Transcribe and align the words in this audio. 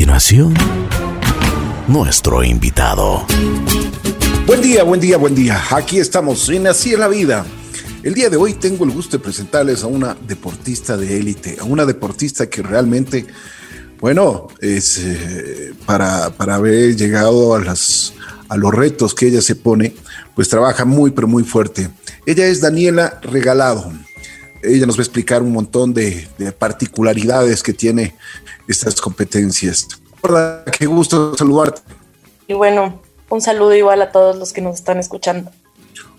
continuación, 0.00 0.54
nuestro 1.86 2.42
invitado. 2.42 3.26
Buen 4.46 4.62
día, 4.62 4.82
buen 4.82 4.98
día, 4.98 5.18
buen 5.18 5.34
día. 5.34 5.62
Aquí 5.72 5.98
estamos 5.98 6.48
en 6.48 6.68
Así 6.68 6.94
en 6.94 7.00
la 7.00 7.08
Vida. 7.08 7.44
El 8.02 8.14
día 8.14 8.30
de 8.30 8.38
hoy 8.38 8.54
tengo 8.54 8.86
el 8.86 8.92
gusto 8.92 9.18
de 9.18 9.22
presentarles 9.22 9.84
a 9.84 9.88
una 9.88 10.14
deportista 10.26 10.96
de 10.96 11.18
élite, 11.18 11.58
a 11.60 11.64
una 11.64 11.84
deportista 11.84 12.48
que 12.48 12.62
realmente, 12.62 13.26
bueno, 14.00 14.48
es 14.62 14.96
eh, 15.04 15.74
para, 15.84 16.30
para 16.30 16.54
haber 16.54 16.96
llegado 16.96 17.54
a, 17.54 17.60
las, 17.60 18.14
a 18.48 18.56
los 18.56 18.72
retos 18.72 19.14
que 19.14 19.26
ella 19.26 19.42
se 19.42 19.54
pone, 19.54 19.94
pues 20.34 20.48
trabaja 20.48 20.86
muy, 20.86 21.10
pero 21.10 21.28
muy 21.28 21.44
fuerte. 21.44 21.90
Ella 22.24 22.46
es 22.46 22.62
Daniela 22.62 23.20
Regalado. 23.20 23.92
Ella 24.62 24.86
nos 24.86 24.96
va 24.96 25.00
a 25.00 25.04
explicar 25.04 25.42
un 25.42 25.52
montón 25.52 25.92
de 25.92 26.26
particularidades 26.58 27.62
que 27.62 27.74
tiene 27.74 28.14
estas 28.68 29.00
competencias. 29.00 29.88
Hola, 30.22 30.64
qué 30.78 30.86
gusto 30.86 31.36
saludarte. 31.36 31.80
Y 32.46 32.54
bueno, 32.54 33.00
un 33.28 33.40
saludo 33.40 33.74
igual 33.74 34.02
a 34.02 34.12
todos 34.12 34.36
los 34.36 34.52
que 34.52 34.60
nos 34.60 34.76
están 34.76 34.98
escuchando. 34.98 35.50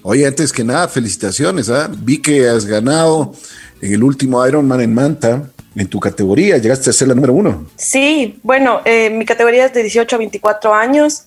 Oye, 0.03 0.25
antes 0.25 0.51
que 0.51 0.63
nada, 0.63 0.87
felicitaciones. 0.87 1.69
¿ah? 1.69 1.89
Vi 1.91 2.21
que 2.21 2.47
has 2.47 2.65
ganado 2.65 3.33
en 3.81 3.93
el 3.93 4.03
último 4.03 4.45
Ironman 4.45 4.81
en 4.81 4.93
Manta, 4.93 5.43
en 5.75 5.87
tu 5.87 5.99
categoría. 5.99 6.57
Llegaste 6.57 6.89
a 6.89 6.93
ser 6.93 7.09
la 7.09 7.15
número 7.15 7.33
uno. 7.33 7.67
Sí, 7.75 8.39
bueno, 8.43 8.81
eh, 8.85 9.09
mi 9.09 9.25
categoría 9.25 9.65
es 9.65 9.73
de 9.73 9.83
18 9.83 10.15
a 10.15 10.19
24 10.19 10.73
años. 10.73 11.25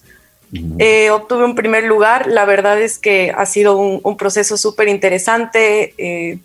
Eh, 0.78 1.10
obtuve 1.10 1.44
un 1.44 1.54
primer 1.54 1.84
lugar. 1.84 2.26
La 2.28 2.44
verdad 2.44 2.80
es 2.80 2.98
que 2.98 3.32
ha 3.36 3.46
sido 3.46 3.76
un, 3.76 4.00
un 4.02 4.16
proceso 4.16 4.56
súper 4.56 4.88
interesante, 4.88 5.94
eh, 5.98 6.38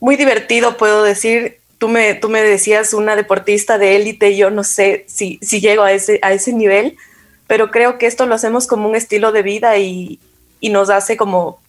muy 0.00 0.16
divertido, 0.16 0.76
puedo 0.76 1.02
decir. 1.02 1.58
Tú 1.78 1.88
me, 1.88 2.14
tú 2.14 2.28
me 2.28 2.42
decías 2.42 2.92
una 2.92 3.16
deportista 3.16 3.78
de 3.78 3.96
élite, 3.96 4.36
yo 4.36 4.50
no 4.50 4.64
sé 4.64 5.04
si, 5.08 5.38
si 5.42 5.60
llego 5.60 5.82
a 5.82 5.92
ese, 5.92 6.18
a 6.22 6.32
ese 6.32 6.52
nivel, 6.52 6.96
pero 7.46 7.70
creo 7.70 7.98
que 7.98 8.06
esto 8.06 8.26
lo 8.26 8.34
hacemos 8.34 8.66
como 8.66 8.88
un 8.88 8.96
estilo 8.96 9.32
de 9.32 9.42
vida 9.42 9.78
y, 9.78 10.18
y 10.60 10.70
nos 10.70 10.90
hace 10.90 11.16
como 11.16 11.60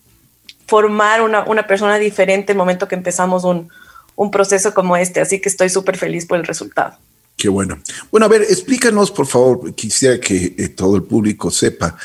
formar 0.68 1.22
una, 1.22 1.44
una 1.46 1.68
persona 1.68 1.98
diferente 1.98 2.52
el 2.52 2.58
momento 2.58 2.88
que 2.88 2.96
empezamos 2.96 3.44
un, 3.44 3.70
un 4.16 4.32
proceso 4.32 4.74
como 4.74 4.98
este. 4.98 5.22
Así 5.22 5.40
que 5.40 5.50
estoy 5.50 5.70
súper 5.70 5.98
feliz 5.98 6.26
por 6.26 6.38
el 6.38 6.46
resultado. 6.46 6.98
Qué 7.40 7.48
bueno. 7.48 7.80
Bueno, 8.12 8.26
a 8.26 8.30
ver, 8.30 8.42
explícanos, 8.42 9.12
por 9.12 9.26
favor, 9.26 9.74
quisiera 9.74 10.20
que 10.20 10.56
eh, 10.58 10.68
todo 10.68 10.98
el 10.98 11.04
público 11.04 11.50
sepa 11.50 11.96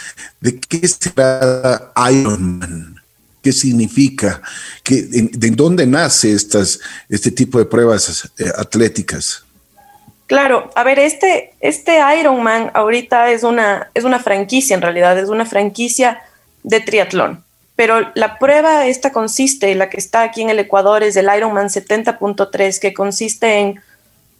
de 0.40 0.60
qué 0.60 0.86
se 0.86 1.10
trata 1.10 1.92
Ironman, 2.12 2.93
qué 3.44 3.52
significa, 3.52 4.40
qué, 4.82 5.02
de, 5.02 5.28
de, 5.30 5.50
dónde 5.50 5.86
nace 5.86 6.32
estas, 6.32 6.80
este 7.10 7.30
tipo 7.30 7.58
de 7.58 7.66
pruebas 7.66 8.32
eh, 8.38 8.50
atléticas. 8.56 9.44
Claro, 10.26 10.70
a 10.74 10.82
ver, 10.82 10.98
este, 10.98 11.52
este 11.60 11.98
Ironman 12.18 12.70
ahorita 12.72 13.30
es 13.30 13.42
una, 13.42 13.90
es 13.92 14.04
una 14.04 14.18
franquicia, 14.18 14.74
en 14.74 14.80
realidad, 14.80 15.18
es 15.18 15.28
una 15.28 15.44
franquicia 15.44 16.22
de 16.62 16.80
triatlón. 16.80 17.44
Pero 17.76 18.10
la 18.14 18.38
prueba 18.38 18.86
esta 18.86 19.12
consiste, 19.12 19.74
la 19.74 19.90
que 19.90 19.98
está 19.98 20.22
aquí 20.22 20.40
en 20.40 20.48
el 20.48 20.58
Ecuador, 20.58 21.02
es 21.02 21.14
el 21.16 21.28
Ironman 21.36 21.68
70.3, 21.68 22.80
que 22.80 22.94
consiste 22.94 23.58
en 23.58 23.80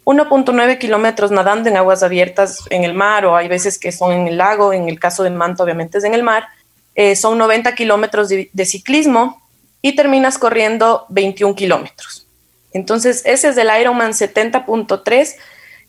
1.9 0.05 0.79
kilómetros 0.79 1.31
nadando 1.31 1.69
en 1.69 1.77
aguas 1.77 2.03
abiertas 2.03 2.65
en 2.71 2.85
el 2.85 2.95
mar 2.95 3.27
o 3.27 3.37
hay 3.37 3.49
veces 3.49 3.79
que 3.79 3.93
son 3.93 4.13
en 4.13 4.29
el 4.29 4.39
lago, 4.39 4.73
en 4.73 4.89
el 4.89 4.99
caso 4.99 5.23
de 5.23 5.31
Manta 5.31 5.63
obviamente 5.63 5.99
es 5.99 6.05
en 6.05 6.15
el 6.15 6.23
mar, 6.23 6.45
eh, 6.95 7.17
son 7.17 7.39
90 7.39 7.75
kilómetros 7.75 8.28
de, 8.28 8.64
ciclismo 8.64 9.42
y 9.83 9.97
terminas 9.97 10.39
corriendo 10.39 11.06
21 11.09 11.55
kilómetros. 11.55 12.27
Entonces 12.73 13.23
ese 13.25 13.48
es 13.48 13.56
el 13.56 13.69
Ironman 13.81 14.12
70.3, 14.12 15.34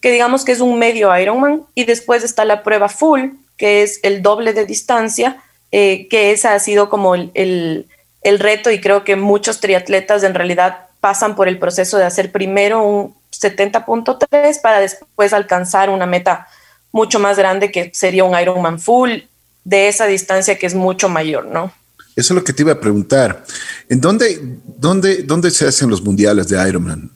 que 0.02 0.12
digamos 0.12 0.46
que 0.46 0.52
es 0.52 0.62
un 0.62 0.78
medio 0.80 1.16
Ironman 1.18 1.64
y 1.76 1.86
después 1.86 2.24
está 2.24 2.46
la 2.46 2.64
prueba 2.64 2.90
full, 2.90 3.30
que 3.58 3.84
es 3.84 4.00
el 4.04 4.22
doble 4.22 4.54
de 4.54 4.66
distancia, 4.66 5.42
eh, 5.72 6.08
que 6.10 6.32
esa 6.32 6.54
ha 6.54 6.60
sido 6.60 6.90
como 6.90 7.16
el, 7.16 7.32
el 7.34 8.40
reto 8.40 8.72
y 8.72 8.82
creo 8.82 9.04
que 9.04 9.16
muchos 9.16 9.60
triatletas 9.60 10.24
en 10.24 10.34
realidad 10.34 10.88
pasan 11.00 11.36
por 11.36 11.48
el 11.48 11.60
proceso 11.60 11.98
de 11.98 12.06
hacer 12.06 12.32
primero 12.32 12.84
un 12.84 13.16
70.3 13.32 14.62
para 14.62 14.80
después 14.80 15.34
alcanzar 15.34 15.90
una 15.90 16.06
meta 16.06 16.48
mucho 16.92 17.20
más 17.20 17.38
grande 17.38 17.72
que 17.72 17.92
sería 17.94 18.24
un 18.24 18.40
Ironman 18.40 18.80
full 18.80 19.20
de 19.66 19.90
esa 19.90 20.06
distancia 20.06 20.58
que 20.58 20.68
es 20.68 20.76
mucho 20.76 21.10
mayor, 21.10 21.48
¿no? 21.48 21.74
Eso 22.16 22.34
es 22.34 22.36
lo 22.36 22.44
que 22.46 22.54
te 22.54 22.62
iba 22.62 22.72
a 22.72 22.80
preguntar. 22.80 23.44
¿En 23.90 24.00
dónde, 24.00 24.40
dónde, 24.64 25.24
dónde 25.24 25.52
se 25.52 25.68
hacen 25.68 25.90
los 25.90 26.02
mundiales 26.02 26.48
de 26.48 26.70
Ironman? 26.70 27.12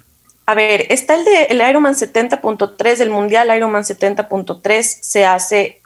A 0.45 0.55
ver, 0.55 0.87
está 0.89 1.15
el 1.15 1.23
de 1.23 1.43
el 1.43 1.61
Ironman 1.61 1.93
70.3, 1.93 2.99
el 2.99 3.09
mundial 3.11 3.55
Ironman 3.55 3.83
70.3 3.83 4.81
se 4.81 5.25
hace 5.25 5.81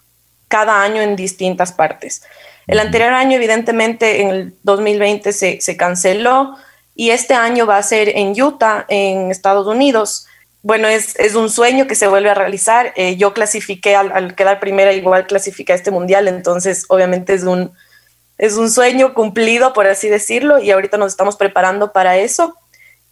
cada 0.47 0.81
año 0.81 1.01
en 1.01 1.15
distintas 1.15 1.73
partes. 1.73 2.23
El 2.65 2.79
anterior 2.79 3.13
año, 3.13 3.35
evidentemente, 3.35 4.21
en 4.21 4.29
el 4.29 4.55
2020 4.63 5.33
se, 5.33 5.59
se 5.59 5.75
canceló 5.75 6.55
y 6.95 7.09
este 7.09 7.33
año 7.33 7.65
va 7.65 7.77
a 7.77 7.83
ser 7.83 8.09
en 8.09 8.41
Utah, 8.41 8.85
en 8.87 9.31
Estados 9.31 9.67
Unidos. 9.67 10.27
Bueno, 10.63 10.87
es, 10.87 11.19
es 11.19 11.35
un 11.35 11.49
sueño 11.49 11.87
que 11.87 11.95
se 11.95 12.07
vuelve 12.07 12.29
a 12.29 12.33
realizar. 12.33 12.93
Eh, 12.95 13.17
yo 13.17 13.33
clasifiqué 13.33 13.97
al, 13.97 14.13
al, 14.13 14.33
quedar 14.33 14.61
primera, 14.61 14.93
igual 14.93 15.27
clasifiqué 15.27 15.73
a 15.73 15.75
este 15.75 15.91
mundial, 15.91 16.29
entonces 16.29 16.85
obviamente 16.87 17.33
es 17.33 17.43
un, 17.43 17.73
es 18.37 18.55
un 18.55 18.71
sueño 18.71 19.13
cumplido, 19.13 19.73
por 19.73 19.87
así 19.87 20.07
decirlo, 20.07 20.59
y 20.59 20.71
ahorita 20.71 20.97
nos 20.97 21.11
estamos 21.11 21.35
preparando 21.35 21.91
para 21.91 22.17
eso. 22.17 22.55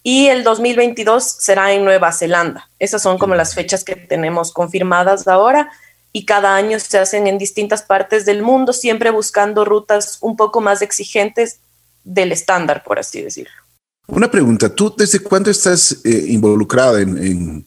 Y 0.01 0.27
el 0.27 0.43
2022 0.43 1.23
será 1.23 1.73
en 1.73 1.83
Nueva 1.83 2.13
Zelanda. 2.13 2.69
Esas 2.79 3.03
son 3.03 3.17
como 3.17 3.35
las 3.35 3.53
fechas 3.53 3.83
que 3.83 3.95
tenemos 3.95 4.53
confirmadas 4.53 5.27
ahora 5.27 5.69
y 6.13 6.25
cada 6.25 6.55
año 6.55 6.79
se 6.79 6.97
hacen 6.97 7.27
en 7.27 7.37
distintas 7.37 7.83
partes 7.83 8.25
del 8.25 8.41
mundo, 8.41 8.73
siempre 8.73 9.11
buscando 9.11 9.65
rutas 9.65 10.17
un 10.21 10.37
poco 10.37 10.61
más 10.61 10.81
exigentes 10.81 11.59
del 12.03 12.31
estándar, 12.31 12.83
por 12.83 12.97
así 12.97 13.21
decirlo. 13.21 13.60
Una 14.07 14.29
pregunta, 14.29 14.73
¿tú 14.73 14.93
desde 14.95 15.19
cuándo 15.19 15.49
estás 15.49 16.01
eh, 16.03 16.25
involucrada 16.27 17.01
en, 17.01 17.65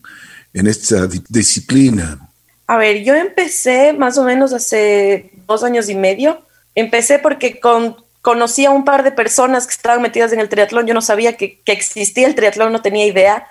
esta 0.52 1.06
disciplina? 1.28 2.28
A 2.66 2.76
ver, 2.76 3.02
yo 3.02 3.14
empecé 3.14 3.92
más 3.92 4.18
o 4.18 4.24
menos 4.24 4.52
hace 4.52 5.30
dos 5.46 5.64
años 5.64 5.88
y 5.88 5.94
medio. 5.94 6.42
Empecé 6.74 7.18
porque 7.18 7.60
con, 7.60 7.96
conocí 8.20 8.64
a 8.64 8.70
un 8.70 8.84
par 8.84 9.04
de 9.04 9.12
personas 9.12 9.66
que 9.66 9.72
estaban 9.72 10.02
metidas 10.02 10.32
en 10.32 10.40
el 10.40 10.48
triatlón. 10.48 10.86
Yo 10.86 10.94
no 10.94 11.02
sabía 11.02 11.36
que, 11.36 11.60
que 11.60 11.72
existía 11.72 12.26
el 12.26 12.34
triatlón, 12.34 12.72
no 12.72 12.82
tenía 12.82 13.06
idea. 13.06 13.46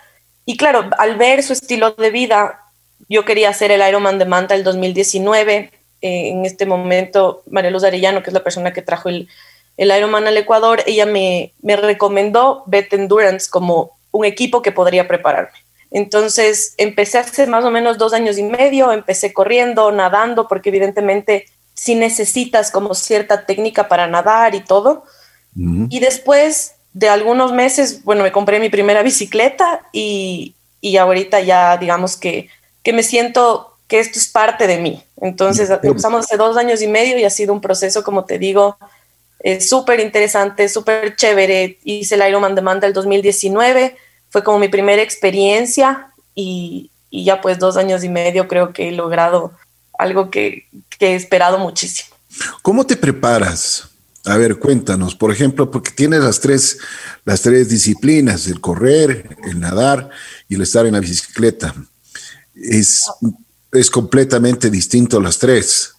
Y 0.45 0.57
claro, 0.57 0.89
al 0.97 1.17
ver 1.17 1.41
su 1.43 1.53
estilo 1.53 1.91
de 1.91 2.11
vida, 2.11 2.59
yo 3.09 3.25
quería 3.25 3.49
hacer 3.49 3.71
el 3.71 3.87
Ironman 3.87 4.19
de 4.19 4.25
Manta 4.25 4.55
el 4.55 4.63
2019. 4.63 5.71
Eh, 6.01 6.29
en 6.29 6.45
este 6.45 6.65
momento, 6.65 7.43
María 7.49 7.71
Luz 7.71 7.83
Arellano, 7.83 8.21
que 8.21 8.29
es 8.29 8.33
la 8.33 8.43
persona 8.43 8.73
que 8.73 8.81
trajo 8.81 9.09
el, 9.09 9.29
el 9.77 9.95
Ironman 9.95 10.27
al 10.27 10.37
Ecuador, 10.37 10.83
ella 10.85 11.05
me, 11.05 11.53
me 11.61 11.75
recomendó 11.75 12.63
Bet 12.67 12.93
Endurance 12.93 13.49
como 13.49 13.97
un 14.11 14.25
equipo 14.25 14.61
que 14.61 14.71
podría 14.71 15.07
prepararme. 15.07 15.57
Entonces 15.91 16.73
empecé 16.77 17.19
hace 17.19 17.45
más 17.47 17.63
o 17.65 17.71
menos 17.71 17.97
dos 17.97 18.13
años 18.13 18.37
y 18.37 18.43
medio, 18.43 18.91
empecé 18.91 19.31
corriendo, 19.33 19.91
nadando, 19.91 20.47
porque 20.47 20.69
evidentemente 20.69 21.45
si 21.75 21.93
sí 21.93 21.95
necesitas 21.95 22.71
como 22.71 22.93
cierta 22.93 23.45
técnica 23.45 23.87
para 23.87 24.07
nadar 24.07 24.55
y 24.55 24.61
todo. 24.61 25.03
Uh 25.55 25.59
-huh. 25.59 25.87
Y 25.89 25.99
después 25.99 26.75
de 26.93 27.09
algunos 27.09 27.51
meses, 27.51 28.03
bueno, 28.03 28.23
me 28.23 28.31
compré 28.31 28.59
mi 28.59 28.69
primera 28.69 29.01
bicicleta 29.03 29.81
y, 29.91 30.55
y 30.81 30.97
ahorita 30.97 31.41
ya 31.41 31.77
digamos 31.77 32.17
que, 32.17 32.49
que 32.83 32.93
me 32.93 33.03
siento 33.03 33.77
que 33.87 33.99
esto 33.99 34.19
es 34.19 34.27
parte 34.27 34.67
de 34.67 34.77
mí. 34.79 35.03
Entonces 35.21 35.69
empezamos 35.69 36.25
hace 36.25 36.37
dos 36.37 36.57
años 36.57 36.81
y 36.81 36.87
medio 36.87 37.17
y 37.17 37.23
ha 37.23 37.29
sido 37.29 37.53
un 37.53 37.61
proceso, 37.61 38.03
como 38.03 38.25
te 38.25 38.39
digo, 38.39 38.77
es 39.43 39.67
súper 39.67 39.99
interesante, 39.99 40.69
súper 40.69 41.15
chévere. 41.15 41.77
Hice 41.83 42.15
el 42.15 42.27
Ironman 42.27 42.55
de 42.55 42.61
Manta 42.61 42.87
el 42.87 42.93
2019, 42.93 43.95
fue 44.29 44.43
como 44.43 44.57
mi 44.57 44.69
primera 44.69 45.01
experiencia 45.01 46.07
y, 46.33 46.89
y, 47.09 47.25
ya 47.25 47.41
pues 47.41 47.59
dos 47.59 47.77
años 47.77 48.03
y 48.03 48.09
medio 48.09 48.47
creo 48.47 48.73
que 48.73 48.89
he 48.89 48.91
logrado 48.93 49.51
algo 49.99 50.31
que, 50.31 50.67
que 50.97 51.09
he 51.09 51.15
esperado 51.15 51.59
muchísimo. 51.59 52.15
¿Cómo 52.61 52.85
te 52.85 52.95
preparas? 52.95 53.89
A 54.25 54.37
ver, 54.37 54.57
cuéntanos, 54.57 55.13
por 55.13 55.31
ejemplo, 55.31 55.69
porque 55.69 55.91
tienes 55.91 56.23
las 56.23 56.39
tres, 56.39 56.77
las 57.25 57.41
tres 57.41 57.67
disciplinas, 57.67 58.47
el 58.47 58.61
correr, 58.61 59.37
el 59.43 59.59
nadar 59.59 60.09
y 60.47 60.55
el 60.55 60.61
estar 60.61 60.85
en 60.85 60.93
la 60.93 61.01
bicicleta. 61.01 61.75
Es, 62.55 63.03
es 63.73 63.91
completamente 63.91 64.69
distinto 64.69 65.19
las 65.19 65.37
tres. 65.37 65.92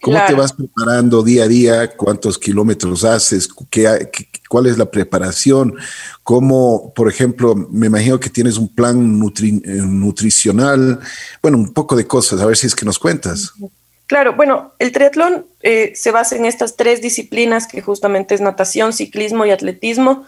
¿Cómo 0.00 0.16
claro. 0.16 0.34
te 0.34 0.40
vas 0.40 0.52
preparando 0.52 1.22
día 1.22 1.44
a 1.44 1.48
día? 1.48 1.96
¿Cuántos 1.96 2.38
kilómetros 2.38 3.04
haces? 3.04 3.48
¿Qué, 3.70 4.08
qué, 4.10 4.28
¿Cuál 4.48 4.66
es 4.66 4.78
la 4.78 4.90
preparación? 4.90 5.76
¿Cómo, 6.24 6.92
por 6.94 7.08
ejemplo, 7.08 7.54
me 7.54 7.86
imagino 7.86 8.18
que 8.18 8.30
tienes 8.30 8.56
un 8.56 8.74
plan 8.74 9.18
nutri 9.18 9.62
eh, 9.64 9.74
nutricional? 9.82 10.98
Bueno, 11.42 11.58
un 11.58 11.72
poco 11.72 11.94
de 11.94 12.06
cosas, 12.06 12.40
a 12.40 12.46
ver 12.46 12.56
si 12.56 12.66
es 12.66 12.74
que 12.74 12.84
nos 12.84 12.98
cuentas. 12.98 13.52
Claro, 14.06 14.34
bueno, 14.34 14.72
el 14.80 14.90
triatlón 14.90 15.46
eh, 15.62 15.92
se 15.94 16.10
basa 16.10 16.34
en 16.34 16.46
estas 16.46 16.76
tres 16.76 17.00
disciplinas 17.00 17.68
que 17.68 17.80
justamente 17.80 18.34
es 18.34 18.40
natación, 18.40 18.92
ciclismo 18.92 19.46
y 19.46 19.52
atletismo. 19.52 20.24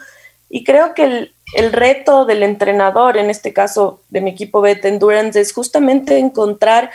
Y 0.48 0.62
creo 0.62 0.94
que 0.94 1.04
el, 1.04 1.34
el 1.54 1.72
reto 1.72 2.24
del 2.24 2.44
entrenador, 2.44 3.16
en 3.16 3.28
este 3.28 3.52
caso 3.52 4.02
de 4.10 4.20
mi 4.20 4.30
equipo 4.30 4.60
Bet 4.60 4.84
Endurance, 4.84 5.40
es 5.40 5.52
justamente 5.52 6.19
encontrar 6.19 6.90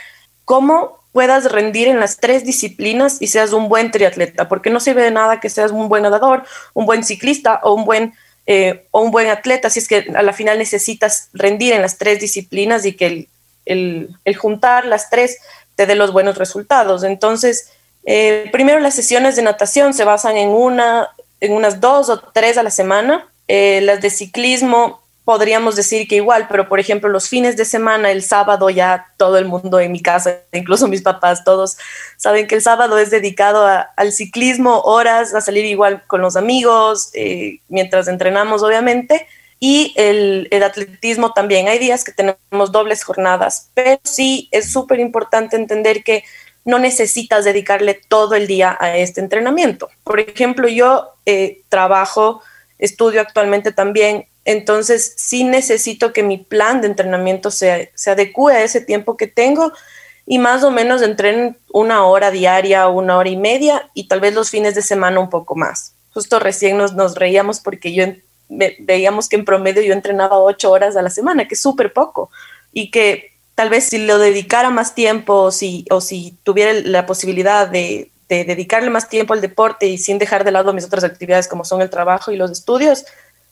cómo 0.46 0.97
puedas 1.12 1.50
rendir 1.50 1.88
en 1.88 2.00
las 2.00 2.18
tres 2.18 2.44
disciplinas 2.44 3.18
y 3.20 3.28
seas 3.28 3.52
un 3.52 3.68
buen 3.68 3.90
triatleta, 3.90 4.48
porque 4.48 4.70
no 4.70 4.80
sirve 4.80 5.02
de 5.02 5.10
nada 5.10 5.40
que 5.40 5.50
seas 5.50 5.70
un 5.70 5.88
buen 5.88 6.02
nadador, 6.02 6.44
un 6.74 6.86
buen 6.86 7.04
ciclista 7.04 7.60
o 7.62 7.74
un 7.74 7.84
buen, 7.84 8.14
eh, 8.46 8.86
o 8.90 9.00
un 9.02 9.10
buen 9.10 9.28
atleta, 9.28 9.70
si 9.70 9.80
es 9.80 9.88
que 9.88 10.10
a 10.14 10.22
la 10.22 10.32
final 10.32 10.58
necesitas 10.58 11.30
rendir 11.32 11.72
en 11.72 11.82
las 11.82 11.98
tres 11.98 12.20
disciplinas 12.20 12.84
y 12.84 12.94
que 12.94 13.28
el, 13.64 14.36
juntar 14.36 14.86
las 14.86 15.10
tres 15.10 15.38
te 15.76 15.86
dé 15.86 15.94
los 15.94 16.12
buenos 16.12 16.36
resultados. 16.38 17.04
Entonces, 17.04 17.70
eh, 18.04 18.48
primero 18.52 18.80
las 18.80 18.94
sesiones 18.94 19.36
de 19.36 19.42
natación 19.42 19.94
se 19.94 20.04
basan 20.04 20.36
en, 20.36 20.50
una, 20.50 21.08
en 21.40 21.52
unas 21.52 21.80
dos 21.80 22.08
o 22.08 22.20
tres 22.20 22.58
a 22.58 22.62
la 22.62 22.70
semana. 22.70 23.28
Eh, 23.48 23.80
las 23.82 24.00
de 24.02 24.10
ciclismo 24.10 25.02
podríamos 25.28 25.76
decir 25.76 26.08
que 26.08 26.16
igual, 26.16 26.46
pero 26.48 26.70
por 26.70 26.80
ejemplo 26.80 27.10
los 27.10 27.28
fines 27.28 27.54
de 27.54 27.66
semana, 27.66 28.10
el 28.10 28.22
sábado 28.22 28.70
ya 28.70 29.08
todo 29.18 29.36
el 29.36 29.44
mundo 29.44 29.78
en 29.78 29.92
mi 29.92 30.00
casa, 30.00 30.38
incluso 30.54 30.88
mis 30.88 31.02
papás, 31.02 31.44
todos 31.44 31.76
saben 32.16 32.46
que 32.46 32.54
el 32.54 32.62
sábado 32.62 32.96
es 32.96 33.10
dedicado 33.10 33.66
al 33.94 34.12
ciclismo, 34.12 34.80
horas, 34.80 35.34
a 35.34 35.42
salir 35.42 35.66
igual 35.66 36.02
con 36.06 36.22
los 36.22 36.34
amigos, 36.34 37.10
eh, 37.12 37.60
mientras 37.68 38.08
entrenamos 38.08 38.62
obviamente, 38.62 39.26
y 39.60 39.92
el, 39.98 40.48
el, 40.50 40.62
atletismo 40.62 41.34
también. 41.34 41.68
Hay 41.68 41.78
días 41.78 42.04
que 42.04 42.12
tenemos 42.12 42.72
dobles 42.72 43.04
jornadas, 43.04 43.68
pero 43.74 44.00
sí 44.04 44.48
es 44.50 44.72
súper 44.72 44.98
importante 44.98 45.56
entender 45.56 46.04
que 46.04 46.24
no 46.64 46.78
necesitas 46.78 47.44
dedicarle 47.44 48.00
todo 48.08 48.34
el 48.34 48.46
día 48.46 48.78
a 48.80 48.96
este 48.96 49.20
entrenamiento. 49.20 49.90
Por 50.04 50.20
ejemplo, 50.20 50.68
yo 50.68 51.10
eh, 51.26 51.60
trabajo, 51.68 52.40
estudio 52.78 53.20
actualmente 53.20 53.72
también 53.72 54.26
entonces, 54.48 55.12
sí 55.18 55.44
necesito 55.44 56.14
que 56.14 56.22
mi 56.22 56.38
plan 56.38 56.80
de 56.80 56.86
entrenamiento 56.86 57.50
se, 57.50 57.92
se 57.94 58.10
adecue 58.10 58.54
a 58.54 58.62
ese 58.62 58.80
tiempo 58.80 59.18
que 59.18 59.26
tengo 59.26 59.74
y 60.24 60.38
más 60.38 60.64
o 60.64 60.70
menos 60.70 61.02
entrenen 61.02 61.58
una 61.70 62.06
hora 62.06 62.30
diaria, 62.30 62.88
una 62.88 63.18
hora 63.18 63.28
y 63.28 63.36
media 63.36 63.90
y 63.92 64.08
tal 64.08 64.20
vez 64.20 64.34
los 64.34 64.48
fines 64.48 64.74
de 64.74 64.80
semana 64.80 65.20
un 65.20 65.28
poco 65.28 65.54
más. 65.54 65.92
Justo 66.14 66.38
recién 66.38 66.78
nos, 66.78 66.94
nos 66.94 67.14
reíamos 67.16 67.60
porque 67.60 67.92
yo 67.92 68.06
veíamos 68.48 69.28
que 69.28 69.36
en 69.36 69.44
promedio 69.44 69.82
yo 69.82 69.92
entrenaba 69.92 70.38
ocho 70.38 70.70
horas 70.70 70.96
a 70.96 71.02
la 71.02 71.10
semana, 71.10 71.46
que 71.46 71.54
es 71.54 71.60
súper 71.60 71.92
poco 71.92 72.30
y 72.72 72.90
que 72.90 73.32
tal 73.54 73.68
vez 73.68 73.84
si 73.84 73.98
lo 73.98 74.18
dedicara 74.18 74.70
más 74.70 74.94
tiempo 74.94 75.34
o 75.34 75.50
si, 75.50 75.84
o 75.90 76.00
si 76.00 76.38
tuviera 76.42 76.72
la 76.72 77.04
posibilidad 77.04 77.68
de 77.68 78.10
dedicarle 78.30 78.88
más 78.88 79.10
tiempo 79.10 79.34
al 79.34 79.42
deporte 79.42 79.88
y 79.88 79.98
sin 79.98 80.18
dejar 80.18 80.44
de 80.44 80.52
lado 80.52 80.72
mis 80.72 80.86
otras 80.86 81.04
actividades 81.04 81.48
como 81.48 81.66
son 81.66 81.82
el 81.82 81.90
trabajo 81.90 82.32
y 82.32 82.36
los 82.36 82.50
estudios, 82.50 83.04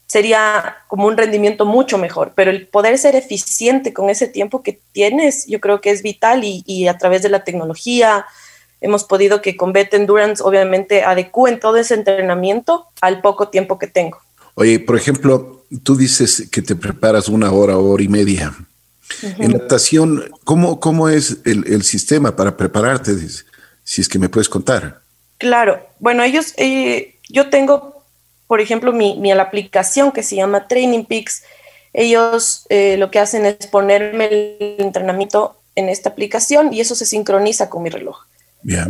sería 0.07 0.77
como 0.89 1.07
un 1.07 1.17
rendimiento 1.17 1.67
mucho 1.67 1.99
mejor, 1.99 2.33
pero 2.35 2.51
el 2.51 2.69
poder 2.69 2.97
ser 2.99 3.17
eficiente 3.17 3.93
con 3.93 4.09
ese 4.09 4.29
tiempo 4.29 4.63
que 4.63 4.81
tienes, 4.93 5.47
yo 5.47 5.61
creo 5.61 5.81
que 5.81 5.91
es 5.91 6.03
vital 6.03 6.43
y, 6.45 6.89
a 6.89 6.97
través 6.97 7.23
de 7.23 7.29
la 7.29 7.45
tecnología 7.45 8.25
hemos 8.81 9.05
podido 9.05 9.43
que 9.43 9.57
con 9.57 9.73
Bet 9.73 9.95
Endurance 9.95 10.43
obviamente 10.43 11.03
adecúen 11.03 11.59
todo 11.59 11.77
ese 11.77 11.95
entrenamiento 11.95 12.87
al 13.01 13.21
poco 13.21 13.49
tiempo 13.49 13.79
que 13.79 13.87
tengo. 13.87 14.19
Oye, 14.55 14.79
por 14.79 14.97
ejemplo, 14.97 15.65
tú 15.83 15.97
dices 15.97 16.49
que 16.51 16.63
te 16.63 16.77
preparas 16.77 17.29
una 17.29 17.51
hora, 17.51 17.77
hora 17.77 18.03
y 18.03 18.09
media. 18.09 18.55
En 19.23 19.53
natación, 19.53 20.25
¿cómo, 20.45 20.79
cómo 20.79 21.09
es 21.09 21.39
el, 21.45 21.83
sistema 21.83 22.37
para 22.37 22.57
prepararte? 22.57 23.13
Si 23.83 24.01
es 24.01 24.09
que 24.09 24.19
me 24.19 24.29
puedes 24.29 24.49
contar. 24.49 25.01
Claro, 25.39 25.81
bueno, 25.99 26.23
ellos, 26.23 26.55
eh, 26.57 27.19
yo 27.29 27.49
tengo 27.51 27.96
por 28.47 28.61
ejemplo, 28.61 28.93
mi, 28.93 29.17
mi 29.17 29.33
la 29.35 29.43
aplicación 29.43 30.13
que 30.13 30.23
se 30.23 30.37
llama 30.37 30.69
Training 30.69 31.05
Peaks, 31.05 31.43
ellos 31.93 32.67
eh, 32.69 32.97
lo 32.99 33.11
que 33.11 33.19
hacen 33.19 33.47
es 33.47 33.67
ponerme 33.67 34.27
el 34.27 34.77
entrenamiento 34.79 35.57
en 35.75 35.89
esta 35.89 36.11
aplicación 36.11 36.73
y 36.73 36.81
eso 36.81 36.95
se 36.95 37.07
sincroniza 37.07 37.71
con 37.71 37.83
mi 37.83 37.91
reloj. 37.91 38.19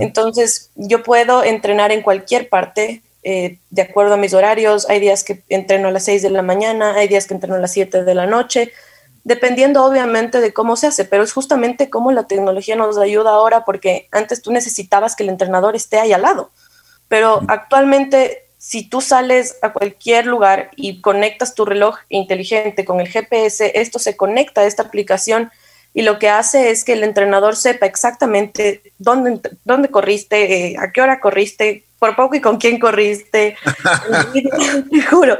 Entonces, 0.00 0.70
yo 0.74 1.02
puedo 1.02 1.44
entrenar 1.44 1.92
en 1.92 2.00
cualquier 2.00 2.48
parte 2.48 3.02
eh, 3.22 3.58
de 3.70 3.82
acuerdo 3.82 4.14
a 4.14 4.16
mis 4.16 4.32
horarios. 4.32 4.88
Hay 4.88 5.00
días 5.00 5.22
que 5.22 5.42
entreno 5.50 5.88
a 5.88 5.90
las 5.90 6.04
6 6.04 6.22
de 6.22 6.30
la 6.30 6.42
mañana, 6.42 6.94
hay 6.94 7.08
días 7.08 7.26
que 7.26 7.34
entreno 7.34 7.56
a 7.56 7.58
las 7.58 7.72
7 7.72 8.04
de 8.04 8.14
la 8.14 8.26
noche, 8.26 8.72
dependiendo 9.24 9.84
obviamente 9.84 10.40
de 10.40 10.52
cómo 10.52 10.76
se 10.76 10.86
hace, 10.86 11.04
pero 11.04 11.24
es 11.24 11.32
justamente 11.32 11.90
cómo 11.90 12.10
la 12.12 12.26
tecnología 12.26 12.76
nos 12.76 12.96
ayuda 12.96 13.30
ahora, 13.30 13.64
porque 13.64 14.08
antes 14.12 14.40
tú 14.40 14.50
necesitabas 14.50 15.14
que 15.14 15.24
el 15.24 15.28
entrenador 15.28 15.76
esté 15.76 15.98
ahí 15.98 16.12
al 16.12 16.22
lado, 16.22 16.52
pero 17.08 17.42
actualmente 17.48 18.45
si 18.58 18.88
tú 18.88 19.00
sales 19.00 19.56
a 19.62 19.72
cualquier 19.72 20.26
lugar 20.26 20.70
y 20.76 21.00
conectas 21.00 21.54
tu 21.54 21.64
reloj 21.64 21.98
inteligente 22.08 22.84
con 22.84 23.00
el 23.00 23.08
GPS, 23.08 23.72
esto 23.80 23.98
se 23.98 24.16
conecta 24.16 24.62
a 24.62 24.66
esta 24.66 24.82
aplicación 24.82 25.50
y 25.96 26.02
lo 26.02 26.18
que 26.18 26.28
hace 26.28 26.70
es 26.70 26.84
que 26.84 26.92
el 26.92 27.04
entrenador 27.04 27.56
sepa 27.56 27.86
exactamente 27.86 28.82
dónde, 28.98 29.40
dónde 29.64 29.88
corriste, 29.88 30.72
eh, 30.72 30.76
a 30.78 30.92
qué 30.92 31.00
hora 31.00 31.20
corriste, 31.20 31.84
por 31.98 32.14
poco 32.14 32.34
y 32.34 32.42
con 32.42 32.58
quién 32.58 32.78
corriste, 32.78 33.56
te 34.90 35.02
juro, 35.02 35.38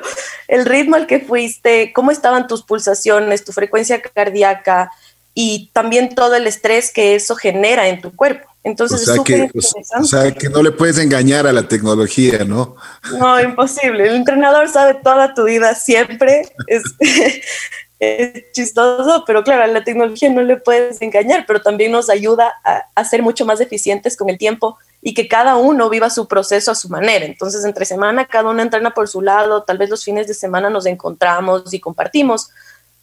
el 0.48 0.64
ritmo 0.64 0.96
al 0.96 1.06
que 1.06 1.20
fuiste, 1.20 1.92
cómo 1.92 2.10
estaban 2.10 2.46
tus 2.46 2.62
pulsaciones, 2.62 3.44
tu 3.44 3.52
frecuencia 3.52 4.00
cardíaca 4.00 4.90
y 5.38 5.70
también 5.74 6.14
todo 6.14 6.34
el 6.34 6.46
estrés 6.46 6.90
que 6.90 7.14
eso 7.14 7.36
genera 7.36 7.88
en 7.88 8.00
tu 8.00 8.16
cuerpo. 8.16 8.48
Entonces 8.64 9.06
o 9.06 9.12
sea, 9.12 9.22
que, 9.22 9.50
o 9.54 10.04
sea, 10.04 10.32
que 10.32 10.48
no 10.48 10.62
le 10.62 10.72
puedes 10.72 10.96
engañar 10.96 11.46
a 11.46 11.52
la 11.52 11.68
tecnología, 11.68 12.42
¿no? 12.46 12.74
No, 13.18 13.38
imposible. 13.40 14.08
El 14.08 14.16
entrenador 14.16 14.66
sabe 14.70 14.94
toda 14.94 15.34
tu 15.34 15.44
vida 15.44 15.74
siempre. 15.74 16.48
Es, 16.66 16.82
es, 17.98 18.50
chistoso, 18.52 19.24
pero 19.26 19.44
claro, 19.44 19.64
a 19.64 19.66
la 19.66 19.84
tecnología 19.84 20.30
no 20.30 20.40
le 20.40 20.56
puedes 20.56 21.02
engañar, 21.02 21.44
pero 21.46 21.60
también 21.60 21.92
nos 21.92 22.08
ayuda 22.08 22.54
a, 22.64 22.86
a, 22.94 23.04
ser 23.04 23.22
mucho 23.22 23.44
más 23.44 23.60
eficientes 23.60 24.16
con 24.16 24.30
el 24.30 24.38
tiempo 24.38 24.78
y 25.02 25.12
que 25.12 25.28
cada 25.28 25.56
uno 25.56 25.90
viva 25.90 26.08
su 26.08 26.26
proceso 26.26 26.70
a 26.70 26.74
su 26.74 26.88
manera. 26.88 27.26
Entonces, 27.26 27.62
entre 27.66 27.84
semana 27.84 28.24
cada 28.24 28.48
uno 28.48 28.62
entrena 28.62 28.94
por 28.94 29.06
su 29.06 29.20
lado, 29.20 29.64
tal 29.64 29.76
vez 29.76 29.90
los 29.90 30.02
fines 30.02 30.26
de 30.28 30.34
semana 30.34 30.70
nos 30.70 30.86
encontramos 30.86 31.74
y 31.74 31.78
compartimos, 31.78 32.50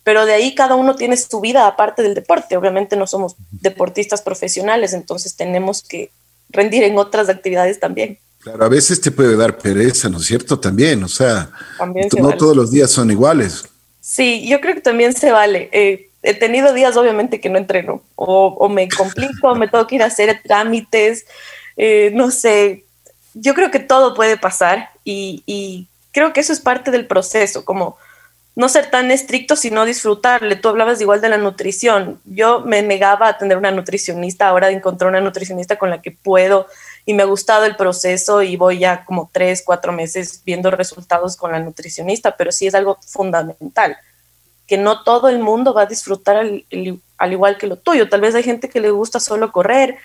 pero 0.04 0.26
de 0.26 0.34
ahí 0.34 0.54
cada 0.54 0.76
uno 0.76 0.96
tiene 0.96 1.18
su 1.18 1.40
vida 1.40 1.66
aparte 1.66 2.04
del 2.04 2.14
deporte. 2.14 2.58
Obviamente 2.58 2.96
no 2.96 3.08
somos 3.08 3.36
deportistas 3.52 4.22
profesionales, 4.22 4.94
entonces 4.94 5.36
tenemos 5.36 5.82
que 5.82 6.12
rendir 6.50 6.84
en 6.84 6.98
otras 6.98 7.30
actividades 7.30 7.80
también. 7.80 8.18
Claro, 8.40 8.66
a 8.66 8.70
veces 8.70 9.00
te 9.00 9.12
puede 9.12 9.38
dar 9.38 9.58
pereza, 9.58 10.10
¿no 10.10 10.18
es 10.18 10.26
cierto? 10.26 10.60
También, 10.60 11.02
o 11.04 11.08
sea, 11.08 11.50
no 12.20 12.36
todos 12.36 12.56
los 12.56 12.72
días 12.72 12.92
son 12.92 13.10
iguales. 13.10 13.64
Sí, 14.02 14.46
yo 14.46 14.60
creo 14.60 14.76
que 14.76 14.82
también 14.82 15.14
se 15.14 15.32
vale. 15.32 15.70
Eh, 15.72 16.10
he 16.22 16.34
tenido 16.34 16.74
días, 16.74 16.98
obviamente, 16.98 17.40
que 17.40 17.50
no 17.50 17.58
entreno, 17.58 18.02
o, 18.16 18.68
me 18.68 18.90
complico, 18.90 19.56
me 19.56 19.70
tengo 19.70 19.88
que 19.88 19.96
ir 19.96 20.04
a 20.04 20.08
hacer 20.08 20.42
trámites, 20.44 21.26
eh, 21.78 22.12
no 22.14 22.32
sé. 22.32 22.84
Yo 23.34 23.54
creo 23.54 23.72
que 23.72 23.80
todo 23.80 24.14
puede 24.14 24.36
pasar 24.36 24.90
y, 25.06 25.44
y 25.46 25.88
creo 26.12 26.34
que 26.34 26.42
eso 26.42 26.52
es 26.52 26.60
parte 26.60 26.92
del 26.92 27.08
proceso, 27.08 27.64
como 27.64 27.98
no 28.56 28.70
ser 28.70 28.92
tan 28.92 29.10
estricto, 29.10 29.56
sino 29.56 29.86
disfrutarle. 29.86 30.56
Tú 30.56 30.70
hablabas 30.70 31.02
igual 31.02 31.22
de 31.22 31.30
la 31.30 31.38
nutrición. 31.38 32.20
Yo 32.26 32.62
me 32.62 32.82
negaba 32.84 33.28
a 33.28 33.38
tener 33.38 33.58
una 33.58 33.72
nutricionista, 33.72 34.48
ahora 34.48 34.70
encontré 34.70 35.08
una 35.08 35.22
nutricionista 35.22 35.78
con 35.78 35.90
la 35.90 36.02
que 36.02 36.12
puedo 36.12 36.68
y 37.06 37.14
me 37.14 37.24
ha 37.24 37.26
gustado 37.26 37.66
el 37.66 37.76
proceso 37.76 38.44
y 38.44 38.56
voy 38.56 38.80
ya 38.80 39.06
como 39.06 39.30
tres, 39.34 39.64
cuatro 39.66 39.92
meses 39.92 40.42
viendo 40.46 40.70
resultados 40.70 41.36
con 41.36 41.52
la 41.52 41.60
nutricionista, 41.60 42.38
pero 42.38 42.52
sí 42.52 42.68
es 42.68 42.76
algo 42.76 42.98
fundamental, 43.06 43.98
que 44.68 44.78
no 44.78 45.04
todo 45.04 45.30
el 45.30 45.40
mundo 45.40 45.74
va 45.74 45.82
a 45.82 45.88
disfrutar 45.88 46.38
al, 46.38 46.64
al 47.18 47.32
igual 47.32 47.58
que 47.58 47.68
lo 47.68 47.78
tuyo. 47.78 48.08
Tal 48.08 48.22
vez 48.22 48.36
hay 48.36 48.44
gente 48.44 48.70
que 48.70 48.80
le 48.80 48.92
gusta 48.92 49.20
solo 49.20 49.52
correr 49.52 49.98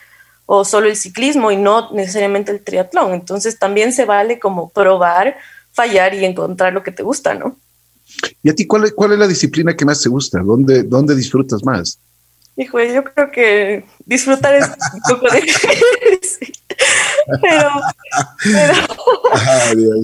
o 0.46 0.64
solo 0.64 0.88
el 0.88 0.96
ciclismo 0.96 1.52
y 1.52 1.56
no 1.58 1.90
necesariamente 1.92 2.50
el 2.50 2.64
triatlón. 2.64 3.12
Entonces 3.12 3.58
también 3.58 3.92
se 3.92 4.06
vale 4.06 4.38
como 4.38 4.70
probar, 4.70 5.36
fallar 5.72 6.14
y 6.14 6.24
encontrar 6.24 6.72
lo 6.72 6.82
que 6.82 6.90
te 6.90 7.02
gusta, 7.02 7.34
¿no? 7.34 7.54
¿Y 8.42 8.50
a 8.50 8.54
ti 8.54 8.66
cuál, 8.66 8.94
cuál 8.94 9.12
es 9.12 9.18
la 9.18 9.26
disciplina 9.26 9.76
que 9.76 9.84
más 9.84 10.00
te 10.00 10.08
gusta? 10.08 10.40
¿Dónde, 10.40 10.82
dónde 10.82 11.14
disfrutas 11.14 11.64
más? 11.64 11.98
Hijo, 12.56 12.80
yo 12.82 13.04
creo 13.04 13.30
que 13.30 13.84
disfrutar 14.04 14.54
es 14.56 14.66
un 14.66 15.00
poco 15.08 15.26
de... 15.32 15.42
pero, 17.40 17.70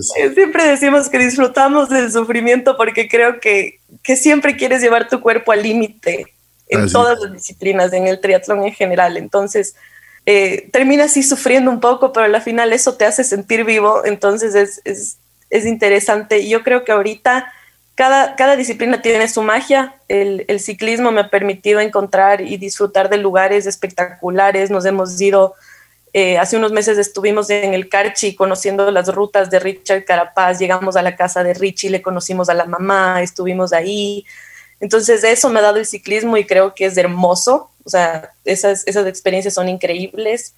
siempre 0.35 0.65
decimos 0.65 1.09
que 1.09 1.19
disfrutamos 1.19 1.89
del 1.89 2.13
sufrimiento 2.13 2.77
porque 2.77 3.09
creo 3.09 3.41
que, 3.41 3.81
que 4.05 4.15
siempre 4.15 4.57
quieres 4.57 4.83
llevar 4.83 5.09
tu 5.09 5.21
cuerpo 5.21 5.51
al 5.51 5.65
límite 5.65 6.27
en 6.69 6.83
ah, 6.83 6.87
todas 6.91 7.19
las 7.21 7.33
disciplinas, 7.33 7.93
en 7.93 8.07
el 8.07 8.21
triatlón 8.21 8.65
en 8.65 8.73
general. 8.73 9.17
Entonces, 9.17 9.75
eh, 10.27 10.69
terminas 10.73 11.11
así 11.11 11.23
sufriendo 11.23 11.71
un 11.73 11.81
poco, 11.81 12.13
pero 12.13 12.27
al 12.27 12.43
final 12.43 12.73
eso 12.73 12.95
te 12.95 13.05
hace 13.05 13.25
sentir 13.25 13.65
vivo, 13.65 14.05
entonces 14.05 14.55
es, 14.55 14.81
es, 14.85 15.17
es 15.51 15.67
interesante. 15.67 16.49
Yo 16.49 16.63
creo 16.63 16.85
que 16.85 16.93
ahorita 16.93 17.53
cada, 17.95 18.57
disciplina 18.57 19.03
tiene 19.03 19.29
su 19.29 19.43
magia. 19.43 19.95
El, 20.09 20.59
ciclismo 20.59 21.13
me 21.13 21.21
ha 21.21 21.31
permitido 21.31 21.81
encontrar 21.81 22.41
y 22.41 22.57
disfrutar 22.57 23.09
de 23.09 23.19
lugares 23.19 23.67
espectaculares. 23.67 24.71
Nos 24.71 24.85
hemos 24.85 25.21
ido, 25.21 25.55
eh, 26.13 26.39
hace 26.39 26.57
unos 26.57 26.73
meses 26.73 26.99
estuvimos 26.99 27.51
en 27.51 27.73
el 27.73 27.89
Carchi 27.89 28.35
conociendo 28.35 28.91
las 28.91 29.15
rutas 29.15 29.49
de 29.49 29.61
Richard 29.61 30.05
Carapaz. 30.05 30.59
Llegamos 30.59 30.97
a 30.97 31.03
la 31.03 31.15
casa 31.15 31.45
de 31.45 31.55
Richie, 31.55 31.91
le 31.91 32.03
conocimos 32.03 32.49
a 32.49 32.55
la 32.55 32.65
mamá, 32.65 33.23
estuvimos 33.23 33.73
ahí. 33.73 34.27
Entonces 34.81 35.23
eso 35.23 35.49
me 35.51 35.61
ha 35.61 35.63
dado 35.63 35.77
el 35.77 35.87
ciclismo 35.87 36.37
y 36.37 36.45
creo 36.45 36.75
que 36.75 36.87
es 36.87 36.97
hermoso. 36.97 37.71
O 37.85 37.91
sea, 37.91 38.33
esas, 38.45 38.83
esas 38.87 39.07
experiencias 39.07 39.55
son 39.55 39.69
increíbles. 39.69 40.55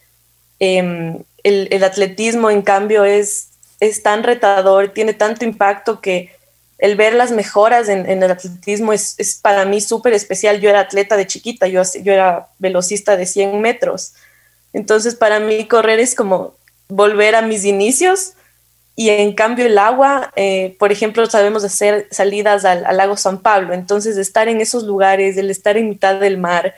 Em, 0.58 1.22
el, 1.42 1.68
el, 1.70 1.84
atletismo, 1.84 2.50
en 2.50 2.62
cambio, 2.62 3.04
es, 3.04 3.48
es 3.78 4.02
tan 4.02 4.22
retador, 4.22 4.88
tiene 4.88 5.12
tanto 5.12 5.44
impacto 5.44 6.00
que 6.00 6.35
el 6.78 6.96
ver 6.96 7.14
las 7.14 7.30
mejoras 7.30 7.88
en, 7.88 8.06
el 8.06 8.30
atletismo 8.30 8.92
es, 8.92 9.40
para 9.42 9.64
mí 9.64 9.80
súper 9.80 10.12
especial. 10.12 10.60
Yo 10.60 10.68
era 10.68 10.80
atleta 10.80 11.16
de 11.16 11.26
chiquita, 11.26 11.66
yo, 11.66 11.82
era 12.04 12.48
velocista 12.58 13.16
de 13.16 13.26
100 13.26 13.60
metros. 13.60 14.12
Entonces, 14.72 15.14
para 15.14 15.40
mí 15.40 15.66
correr 15.66 16.00
es 16.00 16.14
como 16.14 16.54
volver 16.88 17.34
a 17.34 17.42
mis 17.42 17.64
inicios 17.64 18.34
y 18.94 19.10
en 19.10 19.34
cambio 19.34 19.66
el 19.66 19.78
agua, 19.78 20.32
eh, 20.36 20.76
por 20.78 20.92
ejemplo, 20.92 21.26
sabemos 21.26 21.64
hacer 21.64 22.08
salidas 22.10 22.64
al, 22.64 22.84
lago 22.96 23.16
San 23.16 23.38
Pablo, 23.40 23.74
entonces 23.74 24.16
estar 24.16 24.48
en 24.48 24.60
esos 24.60 24.84
lugares, 24.84 25.36
el 25.36 25.50
estar 25.50 25.76
en 25.76 25.88
mitad 25.88 26.18
del 26.18 26.38
mar, 26.38 26.74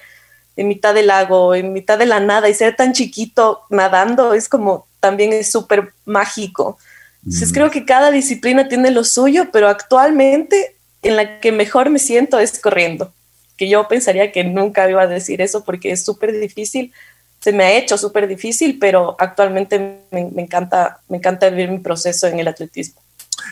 en 0.57 0.67
mitad 0.67 0.95
del 0.95 1.09
lago, 1.09 1.55
en 1.55 1.73
mitad 1.73 1.99
de 1.99 2.07
la 2.07 2.19
nada 2.19 2.49
y 2.49 2.55
ser 2.55 2.75
tan 2.75 2.93
chiquito 2.93 3.63
nadando 3.71 4.35
es 4.35 4.49
como 4.49 4.87
también 4.99 5.33
es 5.33 5.51
súper 5.51 5.93
mágico. 6.05 6.79
Entonces 7.25 7.53
creo 7.53 7.71
que 7.71 7.85
cada 7.85 8.11
disciplina 8.11 8.69
tiene 8.69 8.91
lo 8.91 9.05
suyo, 9.05 9.49
pero 9.53 9.69
actualmente 9.69 10.77
en 11.03 11.17
la 11.17 11.41
que 11.41 11.53
mejor 11.53 11.91
me 11.91 11.99
siento 11.99 12.39
es 12.39 12.59
corriendo, 12.59 13.13
que 13.57 13.69
yo 13.69 13.87
pensaría 13.89 14.33
que 14.33 14.45
nunca 14.45 14.89
iba 14.89 15.03
a 15.03 15.07
decir 15.07 15.41
eso 15.41 15.65
porque 15.65 15.93
es 15.93 16.05
súper 16.05 16.39
difícil, 16.39 16.93
se 17.41 17.53
me 17.53 17.65
ha 17.65 17.77
hecho 17.77 17.97
súper 17.97 18.27
difícil, 18.27 18.79
pero 18.81 19.17
actualmente 19.19 20.01
me, 20.11 20.43
encanta, 20.43 21.01
me 21.09 21.19
encanta 21.19 21.51
vivir 21.51 21.71
mi 21.71 21.79
proceso 21.79 22.27
en 22.27 22.41
el 22.41 22.49
atletismo. 22.49 23.01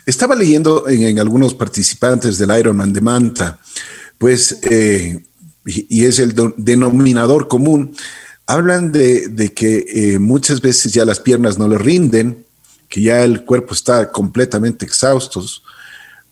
Estaba 0.04 0.34
leyendo 0.34 0.88
en, 0.88 1.18
algunos 1.18 1.54
participantes 1.54 2.38
del 2.38 2.56
Ironman 2.58 2.92
de 2.92 3.00
Manta, 3.00 3.58
pues, 4.18 4.58
eh, 4.62 5.22
y, 5.64 6.04
es 6.04 6.18
el 6.18 6.34
denominador 6.56 7.46
común, 7.46 7.94
hablan 8.46 8.90
de, 8.90 9.52
que 9.54 9.84
eh, 9.88 10.18
muchas 10.18 10.60
veces 10.60 10.92
ya 10.92 11.04
las 11.04 11.20
piernas 11.20 11.58
no 11.58 11.68
le 11.68 11.78
rinden, 11.78 12.45
que 12.88 13.02
ya 13.02 13.22
el 13.22 13.44
cuerpo 13.44 13.74
está 13.74 14.10
completamente 14.10 14.84
exhausto, 14.84 15.44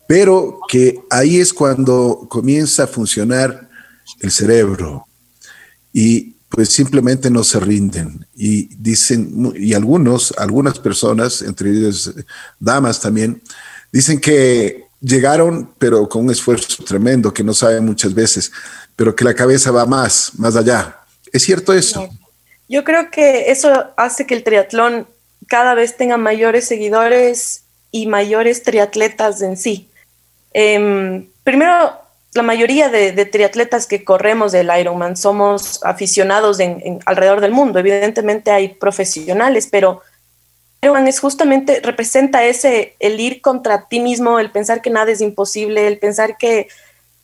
pero 0.07 0.59
que 0.67 0.99
ahí 1.09 1.39
es 1.39 1.53
cuando 1.53 2.27
comienza 2.29 2.83
a 2.83 2.87
funcionar 2.87 3.69
el 4.19 4.31
cerebro. 4.31 5.07
Y 5.91 6.35
pues 6.49 6.69
simplemente 6.69 7.29
no 7.29 7.43
se 7.43 7.59
rinden. 7.59 8.25
Y 8.35 8.73
dicen, 8.75 9.53
y 9.55 9.73
algunos, 9.73 10.33
algunas 10.37 10.79
personas, 10.79 11.41
entre 11.41 11.69
ellas 11.71 12.13
damas 12.59 13.01
también, 13.01 13.41
dicen 13.91 14.19
que 14.19 14.85
llegaron, 15.01 15.71
pero 15.77 16.07
con 16.07 16.25
un 16.25 16.31
esfuerzo 16.31 16.83
tremendo, 16.83 17.33
que 17.33 17.43
no 17.43 17.53
saben 17.53 17.85
muchas 17.85 18.13
veces, 18.13 18.51
pero 18.95 19.15
que 19.15 19.25
la 19.25 19.33
cabeza 19.33 19.71
va 19.71 19.85
más, 19.85 20.31
más 20.37 20.55
allá. 20.55 20.99
¿Es 21.31 21.43
cierto 21.43 21.73
eso? 21.73 22.07
Yo 22.67 22.83
creo 22.83 23.11
que 23.11 23.51
eso 23.51 23.87
hace 23.97 24.25
que 24.25 24.35
el 24.35 24.43
triatlón 24.43 25.07
cada 25.47 25.73
vez 25.73 25.97
tenga 25.97 26.17
mayores 26.17 26.65
seguidores 26.67 27.63
y 27.91 28.07
mayores 28.07 28.63
triatletas 28.63 29.41
en 29.41 29.57
sí. 29.57 29.89
Em, 30.53 31.27
primero, 31.43 31.93
la 32.33 32.43
mayoría 32.43 32.89
de, 32.89 33.25
triatletas 33.25 33.87
que 33.87 34.03
corremos 34.03 34.51
del 34.51 34.69
Ironman 34.77 35.15
somos 35.15 35.83
aficionados 35.83 36.59
alrededor 37.05 37.39
del 37.39 37.51
mundo. 37.51 37.79
Evidentemente 37.79 38.51
hay 38.51 38.69
profesionales, 38.69 39.67
pero 39.71 40.01
Ironman 40.81 41.07
es 41.07 41.19
justamente, 41.19 41.79
representa 41.81 42.43
ese, 42.43 42.95
el 42.99 43.19
ir 43.19 43.41
contra 43.41 43.87
ti 43.87 44.01
mismo, 44.01 44.39
el 44.39 44.51
pensar 44.51 44.81
que 44.81 44.89
nada 44.89 45.11
es 45.11 45.21
imposible, 45.21 45.87
el 45.87 45.97
pensar 45.97 46.37
que 46.37 46.67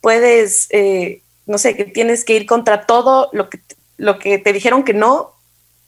puedes, 0.00 0.68
eh, 0.70 1.20
no 1.46 1.58
sé, 1.58 1.76
que 1.76 1.84
tienes 1.84 2.24
que 2.24 2.34
ir 2.34 2.46
contra 2.46 2.86
todo 2.86 3.28
lo 3.32 4.18
que 4.18 4.38
te 4.38 4.52
dijeron 4.52 4.82
que 4.82 4.94
no, 4.94 5.32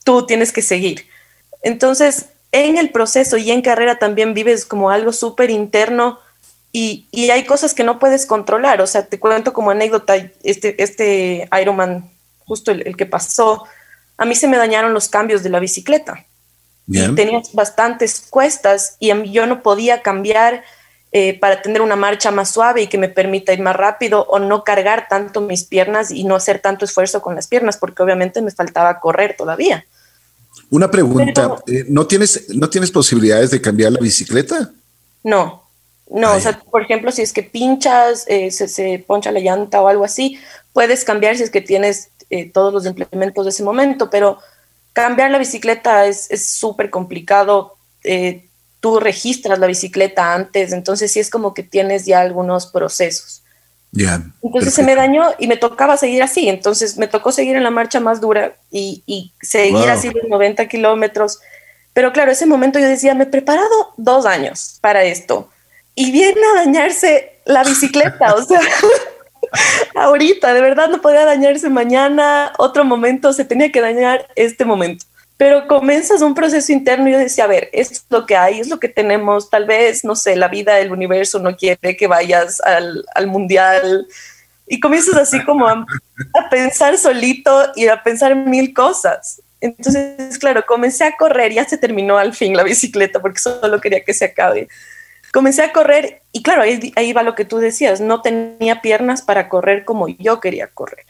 tú 0.04 0.26
tienes 0.26 0.52
que 0.52 0.62
seguir. 0.62 1.06
Entonces, 1.64 2.26
en 2.52 2.76
el 2.76 2.90
proceso 2.90 3.36
y 3.36 3.50
en 3.50 3.62
carrera 3.62 3.98
también 3.98 4.34
vives 4.34 4.64
como 4.64 4.90
algo 4.90 5.12
súper 5.12 5.50
interno 5.50 6.20
y, 6.70 7.06
hay 7.30 7.44
cosas 7.44 7.72
que 7.72 7.84
no 7.84 7.98
puedes 7.98 8.26
controlar. 8.26 8.80
O 8.80 8.86
sea, 8.86 9.06
te 9.06 9.18
cuento 9.18 9.52
como 9.52 9.70
anécdota, 9.70 10.14
este, 10.42 10.80
este 10.82 11.48
Ironman, 11.60 12.10
justo 12.46 12.70
el, 12.70 12.96
que 12.96 13.06
pasó, 13.06 13.64
a 14.16 14.24
mí 14.24 14.34
se 14.34 14.46
me 14.46 14.56
dañaron 14.56 14.92
los 14.92 15.08
cambios 15.08 15.42
de 15.42 15.50
la 15.50 15.58
bicicleta. 15.58 16.24
Bien. 16.86 17.14
tenía 17.14 17.40
bastantes 17.54 18.26
cuestas 18.28 18.98
y 19.00 19.10
yo 19.30 19.46
no 19.46 19.62
podía 19.62 20.02
cambiar 20.02 20.64
eh, 21.12 21.38
para 21.38 21.62
tener 21.62 21.80
una 21.80 21.96
marcha 21.96 22.30
más 22.30 22.50
suave 22.50 22.82
y 22.82 22.88
que 22.88 22.98
me 22.98 23.08
permita 23.08 23.54
ir 23.54 23.60
más 23.60 23.74
rápido 23.74 24.26
o 24.28 24.38
no 24.38 24.64
cargar 24.64 25.08
tanto 25.08 25.40
mis 25.40 25.64
piernas 25.64 26.10
y 26.10 26.24
no 26.24 26.34
hacer 26.34 26.58
tanto 26.58 26.84
esfuerzo 26.84 27.22
con 27.22 27.36
las 27.36 27.46
piernas, 27.46 27.78
porque 27.78 28.02
obviamente 28.02 28.42
me 28.42 28.50
faltaba 28.50 29.00
correr 29.00 29.34
todavía. 29.34 29.86
Una 30.70 30.90
pregunta, 30.90 31.56
eh, 31.66 31.84
¿no, 31.88 32.06
tienes, 32.06 32.48
¿no 32.50 32.68
tienes 32.68 32.90
posibilidades 32.90 33.50
de 33.50 33.60
cambiar 33.60 33.92
la 33.92 34.00
bicicleta? 34.00 34.72
No, 35.22 35.64
no, 36.10 36.34
o 36.34 36.40
sea, 36.40 36.60
por 36.70 36.82
ejemplo, 36.82 37.10
si 37.10 37.22
es 37.22 37.32
que 37.32 37.42
pinchas, 37.42 38.24
eh, 38.28 38.50
se, 38.50 39.04
poncha 39.06 39.32
la 39.32 39.40
llanta 39.40 39.80
o 39.80 39.88
algo 39.88 40.04
así, 40.04 40.38
puedes 40.72 41.04
cambiar 41.04 41.36
si 41.36 41.42
es 41.44 41.50
que 41.50 41.60
tienes 41.60 42.10
eh, 42.30 42.50
todos 42.50 42.72
los 42.72 42.86
implementos 42.86 43.44
de 43.44 43.50
ese 43.50 43.62
momento, 43.62 44.10
pero 44.10 44.38
cambiar 44.92 45.30
la 45.30 45.38
bicicleta 45.38 46.06
es 46.06 46.28
súper 46.44 46.90
complicado. 46.90 47.76
Eh, 48.04 48.44
tú 48.80 49.00
registras 49.00 49.58
la 49.58 49.66
bicicleta 49.66 50.34
antes, 50.34 50.72
entonces 50.72 51.10
sí 51.10 51.18
es 51.18 51.30
como 51.30 51.54
que 51.54 51.62
tienes 51.62 52.04
ya 52.04 52.20
algunos 52.20 52.66
procesos. 52.66 53.42
Ya. 53.96 54.20
entonces 54.42 54.74
se 54.74 54.82
me 54.82 54.96
dañó 54.96 55.22
y 55.38 55.46
me 55.46 55.56
tocaba 55.56 55.96
seguir 55.96 56.20
así, 56.22 56.48
entonces 56.48 56.98
me 56.98 57.06
tocó 57.06 57.30
seguir 57.30 57.54
en 57.54 57.62
la 57.62 57.70
marcha 57.70 58.00
más 58.00 58.20
dura 58.20 58.56
y, 58.72 59.32
seguir 59.40 59.88
así 59.88 60.10
los 60.10 60.28
90 60.28 60.66
kilómetros. 60.66 61.38
Pero 61.92 62.12
claro, 62.12 62.32
ese 62.32 62.44
momento 62.44 62.80
yo 62.80 62.88
decía, 62.88 63.14
me 63.14 63.22
he 63.22 63.28
preparado 63.28 63.94
dos 63.96 64.26
años 64.26 64.78
para 64.80 65.04
esto 65.04 65.48
y 65.94 66.10
viene 66.10 66.40
a 66.52 66.64
dañarse 66.64 67.38
la 67.44 67.62
bicicleta, 67.62 68.34
o 68.34 68.42
sea, 68.42 68.60
ahorita, 69.94 70.54
de 70.54 70.60
verdad 70.60 70.88
no 70.88 71.00
podía 71.00 71.24
dañarse 71.24 71.70
mañana, 71.70 72.52
otro 72.58 72.84
momento, 72.84 73.32
se 73.32 73.44
tenía 73.44 73.70
que 73.70 73.80
dañar 73.80 74.26
este 74.34 74.64
momento. 74.64 75.06
Pero 75.36 75.66
comienzas 75.66 76.22
un 76.22 76.34
proceso 76.34 76.72
interno 76.72 77.08
y 77.08 77.12
yo 77.12 77.18
decía, 77.18 77.44
a 77.44 77.48
ver, 77.48 77.68
es 77.72 78.04
lo 78.08 78.24
que 78.24 78.36
hay, 78.36 78.60
es 78.60 78.68
lo 78.68 78.78
que 78.78 78.88
tenemos, 78.88 79.50
tal 79.50 79.66
vez, 79.66 80.04
no 80.04 80.14
sé, 80.14 80.36
la 80.36 80.48
vida, 80.48 80.78
el 80.78 80.92
universo 80.92 81.40
no 81.40 81.56
quiere 81.56 81.96
que 81.96 82.06
vayas 82.06 82.60
al, 82.60 83.04
al 83.14 83.26
mundial. 83.26 84.06
Y 84.66 84.80
comienzas 84.80 85.16
así 85.16 85.44
como 85.44 85.66
a, 85.66 85.84
a 86.34 86.50
pensar 86.50 86.96
solito 86.96 87.72
y 87.74 87.88
a 87.88 88.02
pensar 88.02 88.36
mil 88.36 88.72
cosas. 88.72 89.42
Entonces, 89.60 90.38
claro, 90.38 90.64
comencé 90.66 91.04
a 91.04 91.16
correr, 91.16 91.52
ya 91.52 91.64
se 91.68 91.78
terminó 91.78 92.16
al 92.18 92.34
fin 92.34 92.56
la 92.56 92.62
bicicleta 92.62 93.20
porque 93.20 93.40
solo 93.40 93.80
quería 93.80 94.04
que 94.04 94.14
se 94.14 94.26
acabe 94.26 94.68
comencé 95.34 95.62
a 95.62 95.72
correr 95.72 96.22
y 96.30 96.44
claro, 96.44 96.62
ahí, 96.62 96.92
ahí, 96.94 97.12
va 97.12 97.24
lo 97.24 97.34
que 97.34 97.44
tú 97.44 97.58
decías, 97.58 98.00
no 98.00 98.22
tenía 98.22 98.80
piernas 98.80 99.20
para 99.20 99.48
correr 99.48 99.84
como 99.84 100.06
yo 100.06 100.38
quería 100.38 100.68
correr, 100.68 101.04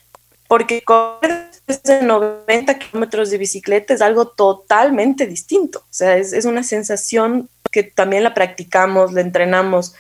porque 0.49 0.83
correr 0.83 1.51
desde 1.67 2.03
90 2.03 2.79
kilómetros 2.79 3.31
de 3.31 3.39
bicicleta 3.39 3.95
es 3.95 4.03
algo 4.03 4.29
totalmente 4.29 5.27
distinto, 5.27 5.81
o 5.81 5.93
sea, 5.93 6.17
es, 6.17 6.33
es 6.33 6.45
una 6.45 6.63
sensación 6.63 7.49
que 7.71 7.83
también 7.83 8.23
la 8.23 8.35
practicamos, 8.35 9.13
la 9.13 9.21
entrenamos. 9.21 9.95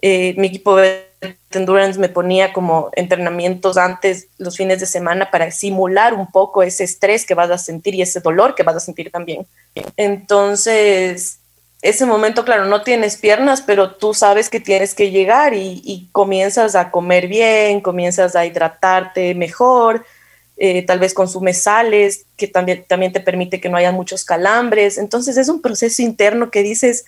Eh, 0.00 0.34
mi 0.38 0.48
equipo 0.48 0.76
de 0.76 1.06
endurance 1.52 2.00
me 2.00 2.08
ponía 2.08 2.52
como 2.52 2.90
entrenamientos 2.94 3.76
antes 3.76 4.28
los 4.38 4.56
fines 4.56 4.80
de 4.80 4.86
semana 4.86 5.30
para 5.30 5.50
simular 5.50 6.14
un 6.14 6.30
poco 6.30 6.62
ese 6.62 6.84
estrés 6.84 7.24
que 7.26 7.34
vas 7.34 7.50
a 7.50 7.58
sentir 7.58 7.94
y 7.94 8.02
ese 8.02 8.20
dolor 8.20 8.54
que 8.54 8.62
vas 8.62 8.76
a 8.76 8.80
sentir 8.80 9.10
también. 9.10 9.46
Entonces, 9.96 11.38
ese 11.82 12.06
momento, 12.06 12.44
claro, 12.44 12.64
no 12.64 12.82
tienes 12.82 13.16
piernas, 13.16 13.60
pero 13.60 13.96
tú 13.96 14.14
sabes 14.14 14.48
que 14.48 14.60
tienes 14.60 14.94
que 14.94 15.10
llegar 15.10 15.52
y, 15.54 16.08
comienzas 16.12 16.74
a 16.76 16.90
comer 16.90 17.28
bien, 17.28 17.80
comienzas 17.80 18.36
a 18.36 18.46
hidratarte 18.46 19.34
mejor, 19.34 20.06
eh, 20.64 20.82
tal 20.82 21.00
vez 21.00 21.12
consumes 21.12 21.60
sales, 21.60 22.24
que 22.36 22.46
también, 22.46 22.84
también 22.86 23.10
te 23.10 23.18
permite 23.18 23.60
que 23.60 23.68
no 23.68 23.76
haya 23.76 23.90
muchos 23.90 24.24
calambres. 24.24 24.96
Entonces 24.96 25.36
es 25.36 25.48
un 25.48 25.60
proceso 25.60 26.02
interno 26.02 26.52
que 26.52 26.62
dices, 26.62 27.04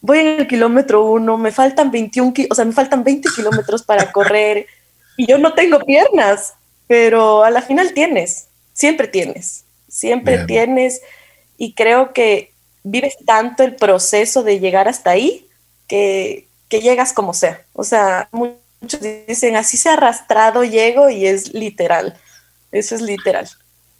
voy 0.00 0.18
en 0.18 0.26
el 0.40 0.48
kilómetro 0.48 1.04
uno, 1.04 1.38
me 1.38 1.52
faltan 1.52 1.92
21, 1.92 2.34
o 2.50 2.54
sea, 2.56 2.64
me 2.64 2.72
faltan 2.72 3.04
20 3.04 3.28
kilómetros 3.36 3.84
para 3.84 4.10
correr 4.12 4.66
y 5.16 5.24
yo 5.24 5.38
no 5.38 5.54
tengo 5.54 5.78
piernas, 5.84 6.54
pero 6.88 7.44
a 7.44 7.50
la 7.52 7.62
final 7.62 7.92
tienes, 7.92 8.48
siempre 8.72 9.06
tienes, 9.06 9.62
siempre 9.88 10.38
tienes 10.38 11.00
y 11.56 11.74
creo 11.74 12.12
que 12.12 12.50
vives 12.82 13.18
tanto 13.24 13.62
el 13.62 13.76
proceso 13.76 14.42
de 14.42 14.58
llegar 14.58 14.88
hasta 14.88 15.10
ahí 15.10 15.46
que, 15.86 16.48
llegas 16.70 17.12
como 17.12 17.34
sea. 17.34 17.64
O 17.72 17.84
sea, 17.84 18.28
muchos 18.32 19.00
dicen, 19.28 19.54
así 19.54 19.76
se 19.76 19.90
ha 19.90 19.92
arrastrado, 19.92 20.64
llego 20.64 21.08
y 21.08 21.24
es 21.26 21.54
literal. 21.54 22.18
Eso 22.76 22.94
es 22.94 23.00
literal. 23.00 23.48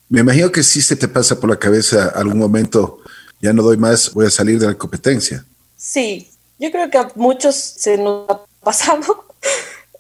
Me 0.09 0.21
imagino 0.21 0.53
que 0.53 0.63
sí 0.63 0.81
se 0.83 0.97
te 0.97 1.09
pasa 1.09 1.41
por 1.41 1.51
la 1.51 1.59
cabeza 1.59 2.13
algún 2.15 2.39
momento, 2.39 3.01
ya 3.41 3.53
no 3.53 3.63
doy 3.63 3.77
más, 3.77 4.13
voy 4.13 4.27
a 4.27 4.31
salir 4.31 4.59
de 4.59 4.67
la 4.67 4.75
competencia. 4.75 5.45
Sí, 5.77 6.31
yo 6.59 6.71
creo 6.71 6.91
que 6.91 6.99
a 6.99 7.11
muchos 7.17 7.57
se 7.57 7.97
nos 7.99 8.29
ha 8.31 8.41
pasado. 8.63 9.25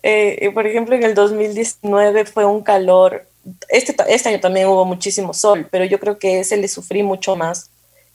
Eh, 0.08 0.52
por 0.54 0.64
ejemplo, 0.68 0.94
en 0.94 1.02
el 1.02 1.16
2019 1.16 2.26
fue 2.26 2.44
un 2.44 2.62
calor 2.62 3.26
este, 3.68 3.94
este 4.08 4.28
año 4.28 4.40
también 4.40 4.68
hubo 4.68 4.84
muchísimo 4.84 5.32
sol, 5.32 5.68
pero 5.70 5.84
yo 5.84 6.00
creo 6.00 6.18
que 6.18 6.40
ese 6.40 6.56
le 6.56 6.68
sufrí 6.68 7.02
mucho 7.02 7.36
más. 7.36 7.70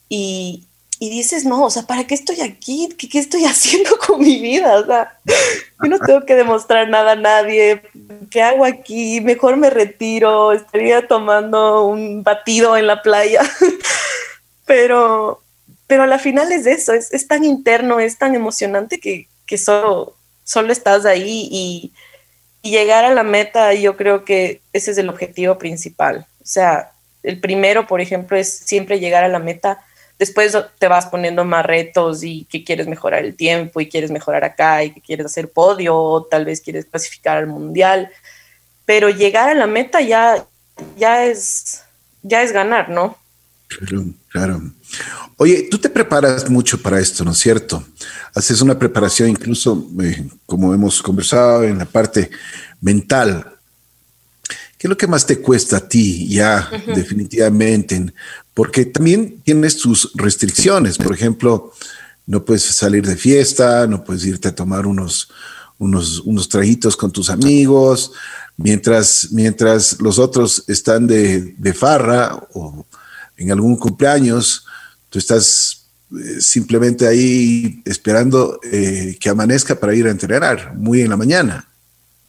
Y, 0.08 0.66
y 1.02 1.10
dices, 1.10 1.44
no, 1.44 1.64
o 1.64 1.68
sea, 1.68 1.82
¿para 1.82 2.04
qué 2.04 2.14
estoy 2.14 2.42
aquí? 2.42 2.88
¿Qué, 2.96 3.08
¿Qué, 3.08 3.18
estoy 3.18 3.44
haciendo 3.46 3.98
con 3.98 4.20
mi 4.20 4.38
vida? 4.38 4.78
O 4.78 4.86
sea, 4.86 5.18
yo 5.26 5.88
no 5.88 5.98
tengo 5.98 6.24
que 6.24 6.36
demostrar 6.36 6.88
nada 6.88 7.12
a 7.12 7.16
nadie. 7.16 7.82
¿Qué 8.30 8.40
hago 8.40 8.64
aquí? 8.64 9.20
Mejor 9.20 9.56
me 9.56 9.68
retiro, 9.68 10.52
estaría 10.52 11.08
tomando 11.08 11.86
un 11.86 12.22
batido 12.22 12.76
en 12.76 12.86
la 12.86 13.02
playa. 13.02 13.40
pero, 14.64 15.42
pero 15.88 16.04
a 16.04 16.06
la 16.06 16.20
final 16.20 16.52
es 16.52 16.66
eso, 16.66 16.92
es, 16.92 17.12
es 17.12 17.26
tan 17.26 17.42
interno, 17.42 17.98
es 17.98 18.16
tan 18.16 18.36
emocionante 18.36 19.00
que, 19.00 19.26
que 19.44 19.58
solo, 19.58 20.14
solo 20.44 20.72
estás 20.72 21.04
ahí 21.04 21.48
y, 21.50 21.92
y 22.62 22.70
llegar 22.70 23.04
a 23.04 23.12
la 23.12 23.24
meta, 23.24 23.74
yo 23.74 23.96
creo 23.96 24.24
que 24.24 24.60
ese 24.72 24.92
es 24.92 24.98
el 24.98 25.08
objetivo 25.08 25.58
principal. 25.58 26.28
O 26.40 26.46
sea, 26.46 26.92
el 27.24 27.40
primero, 27.40 27.88
por 27.88 28.00
ejemplo, 28.00 28.36
es 28.36 28.56
siempre 28.56 29.00
llegar 29.00 29.24
a 29.24 29.28
la 29.28 29.40
meta. 29.40 29.84
Después 30.22 30.56
te 30.78 30.86
vas 30.86 31.06
poniendo 31.06 31.44
más 31.44 31.66
retos 31.66 32.22
y 32.22 32.44
que 32.44 32.62
quieres 32.62 32.86
mejorar 32.86 33.24
el 33.24 33.34
tiempo 33.34 33.80
y 33.80 33.88
quieres 33.88 34.12
mejorar 34.12 34.44
acá 34.44 34.84
y 34.84 34.92
que 34.92 35.00
quieres 35.00 35.26
hacer 35.26 35.50
podio 35.50 35.96
o 35.96 36.22
tal 36.22 36.44
vez 36.44 36.60
quieres 36.60 36.84
clasificar 36.84 37.38
al 37.38 37.48
mundial. 37.48 38.08
Pero 38.84 39.10
llegar 39.10 39.50
a 39.50 39.54
la 39.54 39.66
meta 39.66 40.00
ya, 40.00 40.46
ya, 40.96 41.24
es, 41.24 41.82
ya 42.22 42.40
es 42.40 42.52
ganar, 42.52 42.88
¿no? 42.88 43.18
Claro, 43.66 44.04
claro. 44.28 44.62
Oye, 45.38 45.66
tú 45.68 45.76
te 45.78 45.88
preparas 45.88 46.48
mucho 46.48 46.80
para 46.80 47.00
esto, 47.00 47.24
¿no 47.24 47.32
es 47.32 47.38
cierto? 47.38 47.84
Haces 48.32 48.60
una 48.60 48.78
preparación 48.78 49.28
incluso, 49.28 49.88
eh, 50.00 50.24
como 50.46 50.72
hemos 50.72 51.02
conversado, 51.02 51.64
en 51.64 51.78
la 51.78 51.84
parte 51.84 52.30
mental. 52.80 53.44
¿Qué 54.78 54.86
es 54.86 54.88
lo 54.88 54.96
que 54.96 55.08
más 55.08 55.26
te 55.26 55.40
cuesta 55.40 55.78
a 55.78 55.88
ti 55.88 56.28
ya 56.28 56.70
definitivamente? 56.94 58.12
Porque 58.54 58.84
también 58.84 59.40
tienes 59.42 59.78
tus 59.78 60.12
restricciones. 60.14 60.98
Por 60.98 61.14
ejemplo, 61.14 61.72
no 62.26 62.44
puedes 62.44 62.62
salir 62.62 63.06
de 63.06 63.16
fiesta, 63.16 63.86
no 63.86 64.04
puedes 64.04 64.24
irte 64.26 64.48
a 64.48 64.54
tomar 64.54 64.86
unos, 64.86 65.30
unos, 65.78 66.20
unos 66.20 66.48
trajitos 66.48 66.96
con 66.96 67.10
tus 67.10 67.30
amigos, 67.30 68.12
mientras, 68.56 69.28
mientras 69.32 70.00
los 70.00 70.18
otros 70.18 70.64
están 70.68 71.06
de, 71.06 71.54
de 71.56 71.74
farra 71.74 72.36
o 72.52 72.86
en 73.36 73.50
algún 73.50 73.76
cumpleaños, 73.76 74.66
tú 75.08 75.18
estás 75.18 75.86
eh, 76.12 76.40
simplemente 76.40 77.06
ahí 77.06 77.82
esperando 77.84 78.60
eh, 78.70 79.16
que 79.18 79.30
amanezca 79.30 79.78
para 79.78 79.94
ir 79.94 80.06
a 80.06 80.10
entrenar, 80.10 80.74
muy 80.74 81.00
en 81.00 81.10
la 81.10 81.16
mañana. 81.16 81.66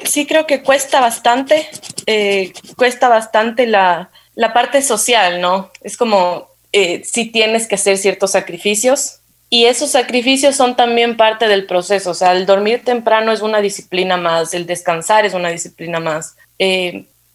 Sí, 0.03 0.25
creo 0.25 0.47
que 0.47 0.63
cuesta 0.63 0.99
bastante, 0.99 1.67
eh, 2.05 2.53
cuesta 2.75 3.09
bastante 3.09 3.67
la, 3.67 4.09
la, 4.35 4.53
parte 4.53 4.81
social, 4.81 5.41
¿no? 5.41 5.71
Es 5.81 5.97
como 5.97 6.47
si 6.71 7.25
tienes 7.25 7.67
que 7.67 7.75
hacer 7.75 7.97
ciertos 7.97 8.31
sacrificios 8.31 9.19
y 9.49 9.65
esos 9.65 9.91
sacrificios 9.91 10.55
son 10.55 10.75
también 10.75 11.17
parte 11.17 11.47
del 11.47 11.67
proceso, 11.67 12.11
o 12.11 12.13
sea, 12.15 12.31
el 12.31 12.47
dormir 12.47 12.83
temprano 12.83 13.31
es 13.31 13.41
una 13.41 13.61
disciplina 13.61 14.17
más, 14.17 14.55
el 14.55 14.65
descansar 14.65 15.25
es 15.25 15.35
una 15.35 15.49
disciplina 15.49 15.99
más 15.99 16.35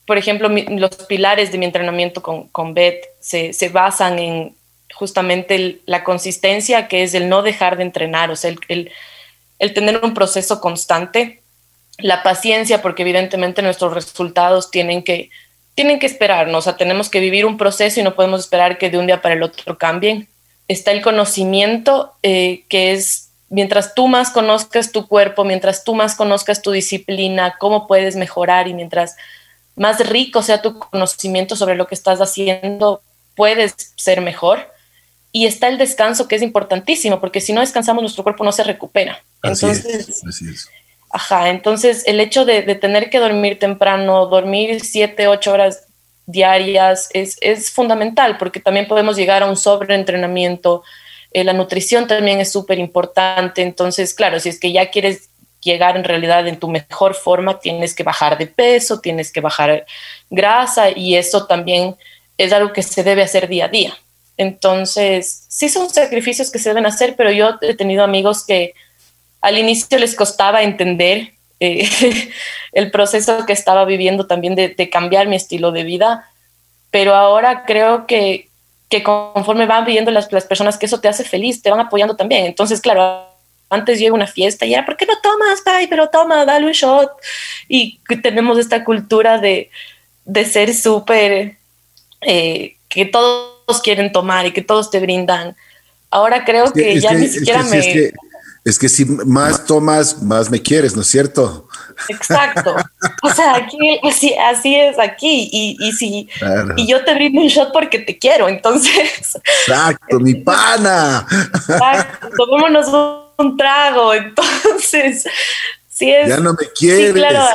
por 0.08 0.16
ejemplo, 0.16 0.48
los 0.48 0.96
pilares 1.06 1.52
de 1.52 1.58
mi 1.58 1.66
entrenamiento 1.66 2.22
con, 2.22 2.48
con 2.48 2.72
Beth 2.72 3.04
se, 3.20 3.52
se 3.52 3.68
basan 3.68 4.18
en 4.18 4.56
justamente 4.94 5.80
la 5.84 6.02
consistencia, 6.02 6.88
que 6.88 7.02
es 7.02 7.12
el 7.12 7.28
no 7.28 7.42
dejar 7.42 7.76
de 7.76 7.82
entrenar, 7.82 8.30
o 8.30 8.36
sea, 8.36 8.50
el, 8.68 8.90
el, 9.58 9.74
tener 9.74 10.00
un 10.02 10.14
proceso 10.14 10.62
constante, 10.62 11.42
la 11.98 12.22
paciencia, 12.22 12.80
porque 12.80 13.02
evidentemente 13.02 13.60
nuestros 13.60 13.92
resultados 13.92 14.70
tienen 14.70 15.04
que, 15.04 15.28
tienen 15.78 16.00
que 16.00 16.06
esperarnos, 16.06 16.58
o 16.58 16.62
sea, 16.62 16.76
tenemos 16.76 17.08
que 17.08 17.20
vivir 17.20 17.46
un 17.46 17.56
proceso 17.56 18.00
y 18.00 18.02
no 18.02 18.16
podemos 18.16 18.40
esperar 18.40 18.78
que 18.78 18.90
de 18.90 18.98
un 18.98 19.06
día 19.06 19.22
para 19.22 19.36
el 19.36 19.44
otro 19.44 19.78
cambien. 19.78 20.26
Está 20.66 20.90
el 20.90 21.02
conocimiento, 21.02 22.14
eh, 22.24 22.64
que 22.68 22.90
es 22.90 23.28
mientras 23.48 23.94
tú 23.94 24.08
más 24.08 24.30
conozcas 24.30 24.90
tu 24.90 25.06
cuerpo, 25.06 25.44
mientras 25.44 25.84
tú 25.84 25.94
más 25.94 26.16
conozcas 26.16 26.62
tu 26.62 26.72
disciplina, 26.72 27.54
cómo 27.60 27.86
puedes 27.86 28.16
mejorar 28.16 28.66
y 28.66 28.74
mientras 28.74 29.14
más 29.76 30.04
rico 30.04 30.42
sea 30.42 30.62
tu 30.62 30.80
conocimiento 30.80 31.54
sobre 31.54 31.76
lo 31.76 31.86
que 31.86 31.94
estás 31.94 32.18
haciendo, 32.18 33.00
puedes 33.36 33.76
ser 33.94 34.20
mejor. 34.20 34.58
Y 35.30 35.46
está 35.46 35.68
el 35.68 35.78
descanso, 35.78 36.26
que 36.26 36.34
es 36.34 36.42
importantísimo, 36.42 37.20
porque 37.20 37.40
si 37.40 37.52
no 37.52 37.60
descansamos, 37.60 38.02
nuestro 38.02 38.24
cuerpo 38.24 38.42
no 38.42 38.50
se 38.50 38.64
recupera. 38.64 39.22
entonces, 39.44 40.24
Ajá, 41.10 41.48
entonces 41.48 42.02
el 42.06 42.20
hecho 42.20 42.44
de, 42.44 42.62
tener 42.74 43.08
que 43.08 43.18
dormir 43.18 43.58
temprano, 43.58 44.26
dormir 44.26 44.80
siete, 44.80 45.26
ocho 45.26 45.52
horas 45.52 45.86
diarias, 46.26 47.08
es, 47.14 47.38
es 47.40 47.70
fundamental, 47.70 48.36
porque 48.36 48.60
también 48.60 48.86
podemos 48.86 49.16
llegar 49.16 49.42
a 49.42 49.46
un 49.46 49.56
sobreentrenamiento. 49.56 50.82
Eh, 51.32 51.44
la 51.44 51.54
nutrición 51.54 52.06
también 52.06 52.40
es 52.40 52.52
súper 52.52 52.78
importante. 52.78 53.62
Entonces, 53.62 54.12
claro, 54.12 54.38
si 54.38 54.50
es 54.50 54.60
que 54.60 54.70
ya 54.70 54.90
quieres 54.90 55.30
llegar 55.62 55.96
en 55.96 56.04
realidad 56.04 56.46
en 56.46 56.58
tu 56.58 56.68
mejor 56.68 57.14
forma, 57.14 57.58
tienes 57.58 57.94
que 57.94 58.02
bajar 58.02 58.36
de 58.36 58.46
peso, 58.46 59.00
tienes 59.00 59.32
que 59.32 59.40
bajar 59.40 59.86
grasa 60.28 60.90
y 60.90 61.16
eso 61.16 61.46
también 61.46 61.96
es 62.36 62.52
algo 62.52 62.72
que 62.72 62.82
se 62.82 63.02
debe 63.02 63.22
hacer 63.22 63.48
día 63.48 63.64
a 63.64 63.68
día. 63.68 63.96
Entonces, 64.36 65.46
sí 65.48 65.68
son 65.68 65.90
sacrificios 65.90 66.50
que 66.50 66.60
se 66.60 66.68
deben 66.68 66.86
hacer, 66.86 67.16
pero 67.16 67.32
yo 67.32 67.56
he 67.60 67.74
tenido 67.74 68.04
amigos 68.04 68.46
que 68.46 68.74
al 69.40 69.58
inicio 69.58 69.98
les 69.98 70.14
costaba 70.14 70.62
entender 70.62 71.32
eh, 71.60 71.88
el 72.72 72.90
proceso 72.90 73.46
que 73.46 73.52
estaba 73.52 73.84
viviendo 73.84 74.26
también 74.26 74.54
de, 74.54 74.90
cambiar 74.90 75.28
mi 75.28 75.36
estilo 75.36 75.72
de 75.72 75.84
vida, 75.84 76.30
pero 76.90 77.14
ahora 77.14 77.64
creo 77.66 78.06
que, 78.06 78.48
que 78.88 79.02
conforme 79.02 79.66
van 79.66 79.84
viviendo 79.84 80.10
las, 80.10 80.32
las 80.32 80.44
personas 80.44 80.78
que 80.78 80.86
eso 80.86 81.00
te 81.00 81.08
hace 81.08 81.24
feliz, 81.24 81.62
te 81.62 81.70
van 81.70 81.80
apoyando 81.80 82.16
también. 82.16 82.46
Entonces, 82.46 82.80
claro, 82.80 83.26
antes 83.70 83.98
llega 83.98 84.14
una 84.14 84.26
fiesta 84.26 84.64
y 84.64 84.74
era, 84.74 84.86
¿por 84.86 84.96
qué 84.96 85.06
no 85.06 85.20
tomas, 85.20 85.60
Pai? 85.62 85.86
Pero 85.88 86.08
toma, 86.08 86.44
dale 86.44 86.66
un 86.66 86.72
shot. 86.72 87.10
Y 87.68 88.00
tenemos 88.22 88.58
esta 88.58 88.84
cultura 88.84 89.38
de, 89.38 89.70
de 90.24 90.44
ser 90.44 90.72
súper, 90.74 91.56
eh, 92.22 92.76
que 92.88 93.04
todos 93.04 93.82
quieren 93.82 94.10
tomar 94.12 94.46
y 94.46 94.52
que 94.52 94.62
todos 94.62 94.90
te 94.90 95.00
brindan. 95.00 95.56
Ahora 96.10 96.44
creo 96.44 96.72
que, 96.72 96.98
ya 97.00 97.12
ni 97.12 97.28
siquiera 97.28 97.62
me... 97.64 97.78
Es 97.78 98.12
que, 98.76 98.88
si 98.88 99.04
más 99.04 99.64
tomas, 99.64 100.20
más 100.20 100.50
me 100.50 100.60
quieres, 100.60 100.96
¿no 100.96 101.02
es 101.02 101.08
cierto? 101.08 101.68
Exacto. 102.08 102.74
O 103.22 103.30
sea, 103.30 103.56
aquí 103.56 104.00
así, 104.02 104.34
así 104.34 104.74
es 104.74 104.98
aquí. 104.98 105.48
Y, 105.52 105.76
y 105.80 105.92
si 105.92 106.28
y 106.76 106.86
yo 106.86 107.04
te 107.04 107.14
brindo 107.14 107.40
un 107.40 107.48
shot 107.48 107.72
porque 107.72 107.98
te 107.98 108.18
quiero, 108.18 108.48
entonces. 108.48 109.38
Exacto, 109.66 110.18
mi 110.18 110.34
pana. 110.34 111.26
Exacto. 111.30 112.28
Tomémonos 112.36 112.88
un 112.88 113.28
un 113.38 113.56
trago, 113.56 114.12
entonces, 114.14 115.24
sí 115.88 116.10
es... 116.12 116.28
Ya 116.28 116.38
no 116.38 116.52
me 116.52 116.66
quieres. 116.76 117.08
Sí, 117.08 117.12
claro. 117.12 117.46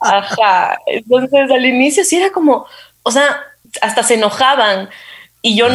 Ajá, 0.00 0.78
entonces 0.86 1.50
al 1.50 1.66
inicio 1.66 2.04
sí 2.04 2.16
era 2.16 2.32
como, 2.32 2.66
o 3.02 3.10
sea, 3.10 3.42
hasta 3.82 4.02
se 4.02 4.14
enojaban 4.14 4.88
y 5.42 5.56
yo, 5.56 5.66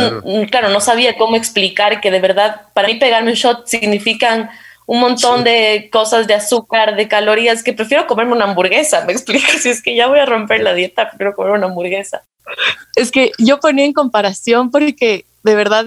claro. 0.49 0.69
no 0.69 0.79
sabía 0.79 1.17
cómo 1.17 1.35
explicar 1.35 2.01
que 2.01 2.11
de 2.11 2.19
verdad 2.19 2.67
para 2.73 2.87
mí 2.87 2.95
pegarme 2.95 3.31
un 3.31 3.35
shot 3.35 3.67
significan 3.67 4.49
un 4.85 4.99
montón 4.99 5.43
de 5.43 5.89
cosas 5.91 6.27
de 6.27 6.35
azúcar, 6.35 6.95
de 6.95 7.07
calorías, 7.07 7.63
que 7.63 7.73
prefiero 7.73 8.05
comerme 8.05 8.33
una 8.33 8.45
hamburguesa, 8.45 9.03
me 9.07 9.13
explico, 9.13 9.47
si 9.59 9.69
es 9.69 9.81
que 9.81 9.95
ya 9.95 10.07
voy 10.07 10.19
a 10.19 10.25
romper 10.25 10.61
la 10.61 10.73
dieta, 10.73 11.09
prefiero 11.09 11.33
comer 11.33 11.53
una 11.53 11.67
hamburguesa. 11.67 12.23
Es 12.95 13.11
que 13.11 13.31
yo 13.39 13.59
ponía 13.59 13.85
en 13.85 13.93
comparación 13.93 14.69
porque 14.69 15.25
de 15.43 15.55
verdad 15.55 15.85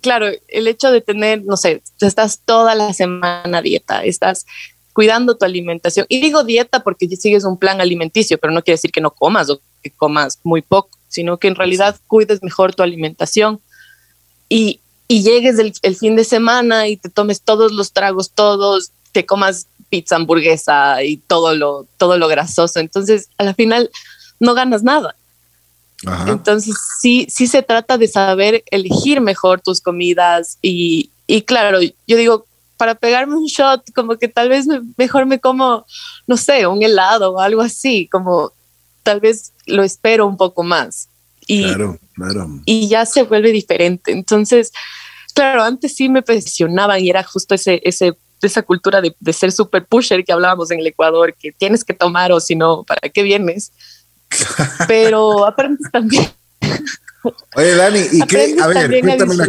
claro, 0.00 0.26
el 0.48 0.66
hecho 0.66 0.90
de 0.90 1.00
tener, 1.00 1.44
no 1.44 1.56
sé, 1.56 1.82
estás 2.00 2.40
toda 2.44 2.74
la 2.74 2.92
semana 2.92 3.58
a 3.58 3.62
dieta, 3.62 4.04
estás 4.04 4.46
cuidando 4.92 5.36
tu 5.36 5.44
alimentación. 5.44 6.06
Y 6.08 6.20
digo 6.20 6.42
dieta 6.42 6.80
porque 6.80 7.08
sigues 7.16 7.44
un 7.44 7.58
plan 7.58 7.80
alimenticio, 7.80 8.38
pero 8.38 8.52
no 8.52 8.62
quiere 8.62 8.76
decir 8.76 8.90
que 8.90 9.00
no 9.00 9.12
comas 9.12 9.50
o 9.50 9.60
que 9.82 9.90
comas 9.90 10.40
muy 10.42 10.62
poco, 10.62 10.90
sino 11.10 11.36
que 11.36 11.48
en 11.48 11.56
realidad 11.56 11.96
cuides 12.06 12.42
mejor 12.42 12.74
tu 12.74 12.82
alimentación 12.82 13.60
y, 14.48 14.80
y 15.08 15.22
llegues 15.22 15.58
el, 15.58 15.74
el, 15.82 15.96
fin 15.96 16.16
de 16.16 16.24
semana 16.24 16.88
y 16.88 16.96
te 16.96 17.10
tomes 17.10 17.42
todos 17.42 17.72
los 17.72 17.92
tragos, 17.92 18.30
todos, 18.30 18.92
te 19.12 19.26
comas 19.26 19.66
pizza, 19.90 20.16
hamburguesa 20.16 21.02
y 21.02 21.18
todo 21.18 21.54
lo, 21.54 21.86
todo 21.98 22.16
lo 22.16 22.28
grasoso. 22.28 22.80
Entonces, 22.80 23.28
a 23.36 23.44
la 23.44 23.54
final 23.54 23.90
no 24.38 24.54
ganas 24.54 24.82
nada. 24.82 25.14
Entonces, 26.26 26.76
sí, 26.98 27.26
sí 27.28 27.46
se 27.46 27.62
trata 27.62 27.98
de 27.98 28.08
saber 28.08 28.64
elegir 28.70 29.20
mejor 29.20 29.60
tus 29.60 29.82
comidas 29.82 30.56
y, 30.62 31.10
y 31.26 31.42
claro, 31.42 31.80
yo 31.82 32.16
digo, 32.16 32.46
para 32.78 32.94
pegarme 32.94 33.34
un 33.34 33.44
shot, 33.44 33.82
como 33.94 34.16
que 34.16 34.26
tal 34.26 34.48
vez 34.48 34.66
mejor 34.96 35.26
me 35.26 35.38
como, 35.38 35.84
no 36.26 36.38
sé, 36.38 36.66
un 36.66 36.82
helado 36.82 37.34
o 37.34 37.40
algo 37.40 37.60
así, 37.60 38.08
como 38.08 38.52
tal 39.02 39.20
vez 39.20 39.52
lo 39.66 39.82
espero 39.82 40.26
un 40.26 40.36
poco 40.36 40.62
más. 40.62 41.08
Y, 41.46 41.64
claro, 41.64 41.98
claro. 42.14 42.48
Y 42.64 42.88
ya 42.88 43.06
se 43.06 43.22
vuelve 43.22 43.50
diferente. 43.52 44.12
Entonces, 44.12 44.72
claro, 45.34 45.62
antes 45.62 45.94
sí 45.94 46.08
me 46.08 46.22
presionaban 46.22 47.00
y 47.00 47.10
era 47.10 47.24
justo 47.24 47.54
ese, 47.54 47.80
ese, 47.84 48.16
esa 48.42 48.62
cultura 48.62 49.00
de, 49.00 49.14
de 49.18 49.32
ser 49.32 49.52
super 49.52 49.84
pusher 49.86 50.24
que 50.24 50.32
hablábamos 50.32 50.70
en 50.70 50.80
el 50.80 50.86
Ecuador, 50.86 51.34
que 51.34 51.52
tienes 51.52 51.84
que 51.84 51.94
tomar 51.94 52.32
o 52.32 52.40
si 52.40 52.54
no, 52.54 52.84
¿para 52.84 53.08
qué 53.08 53.22
vienes? 53.22 53.72
pero 54.88 55.46
aprendes 55.46 55.90
también. 55.90 56.28
Oye, 57.54 57.74
Dani, 57.74 58.00
¿y 58.12 58.20
qué? 58.22 58.56
A 58.60 58.66
ver, 58.68 59.00
cuéntame 59.00 59.34
la, 59.34 59.46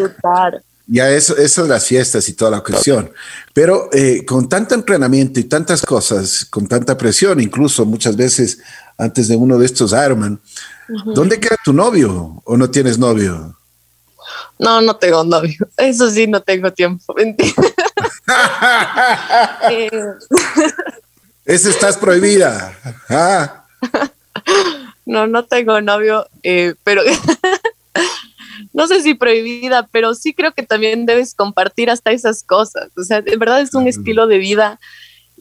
ya 0.87 1.09
eso, 1.09 1.37
eso 1.37 1.63
de 1.63 1.69
las 1.69 1.85
fiestas 1.85 2.27
y 2.27 2.33
toda 2.33 2.51
la 2.51 2.61
cuestión. 2.61 3.11
Pero 3.53 3.89
eh, 3.93 4.25
con 4.25 4.49
tanto 4.49 4.75
entrenamiento 4.75 5.39
y 5.39 5.45
tantas 5.45 5.81
cosas, 5.83 6.43
con 6.43 6.67
tanta 6.67 6.97
presión, 6.97 7.39
incluso 7.39 7.85
muchas 7.85 8.17
veces 8.17 8.59
antes 9.01 9.27
de 9.27 9.35
uno 9.35 9.57
de 9.57 9.65
estos 9.65 9.93
Ironman, 9.93 10.39
¿dónde 11.05 11.39
queda 11.39 11.57
tu 11.65 11.73
novio 11.73 12.41
o 12.45 12.55
no 12.55 12.69
tienes 12.69 12.99
novio? 12.99 13.57
No, 14.59 14.79
no 14.79 14.95
tengo 14.95 15.23
novio. 15.23 15.67
Eso 15.75 16.09
sí, 16.11 16.27
no 16.27 16.39
tengo 16.41 16.71
tiempo. 16.71 17.15
Mentira. 17.15 17.51
eh. 19.71 19.89
Estás 21.45 21.97
prohibida. 21.97 22.77
Ah. 23.09 23.65
No, 25.05 25.25
no 25.25 25.45
tengo 25.45 25.81
novio, 25.81 26.27
eh, 26.43 26.75
pero 26.83 27.01
no 28.73 28.87
sé 28.87 29.01
si 29.01 29.15
prohibida, 29.15 29.87
pero 29.91 30.13
sí 30.13 30.35
creo 30.35 30.53
que 30.53 30.61
también 30.61 31.07
debes 31.07 31.33
compartir 31.33 31.89
hasta 31.89 32.11
esas 32.11 32.43
cosas. 32.43 32.89
O 32.95 33.03
sea, 33.03 33.23
de 33.23 33.35
verdad 33.35 33.61
es 33.61 33.73
un 33.73 33.87
estilo 33.87 34.27
de 34.27 34.37
vida 34.37 34.79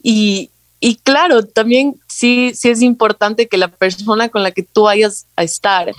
y, 0.03 0.51
y 0.81 0.97
claro, 0.97 1.45
también 1.45 2.01
sí, 2.09 2.53
sí 2.55 2.71
es 2.71 2.81
importante 2.81 3.49
que 3.49 3.59
la 3.59 3.69
persona 3.69 4.31
con 4.31 4.43
la 4.43 4.51
que 4.51 4.63
tú 4.63 4.85
vayas 4.85 5.27
a 5.37 5.43
estar 5.43 5.93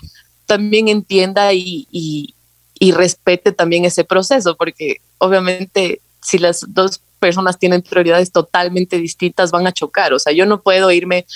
también 0.47 0.87
entienda 0.87 1.53
y, 1.53 1.87
y, 1.91 2.33
respete 2.91 3.51
también 3.51 3.85
ese 3.85 4.03
proceso, 4.03 4.57
porque 4.57 4.97
obviamente 5.19 6.01
si 6.19 6.39
las 6.39 6.65
dos 6.67 6.99
personas 7.19 7.59
tienen 7.59 7.83
prioridades 7.83 8.31
totalmente 8.31 8.97
distintas, 8.97 9.51
van 9.51 9.67
a 9.67 9.71
chocar. 9.71 10.13
O 10.13 10.19
sea, 10.19 10.33
yo 10.33 10.47
no 10.47 10.61
puedo 10.61 10.91
irme 10.91 11.27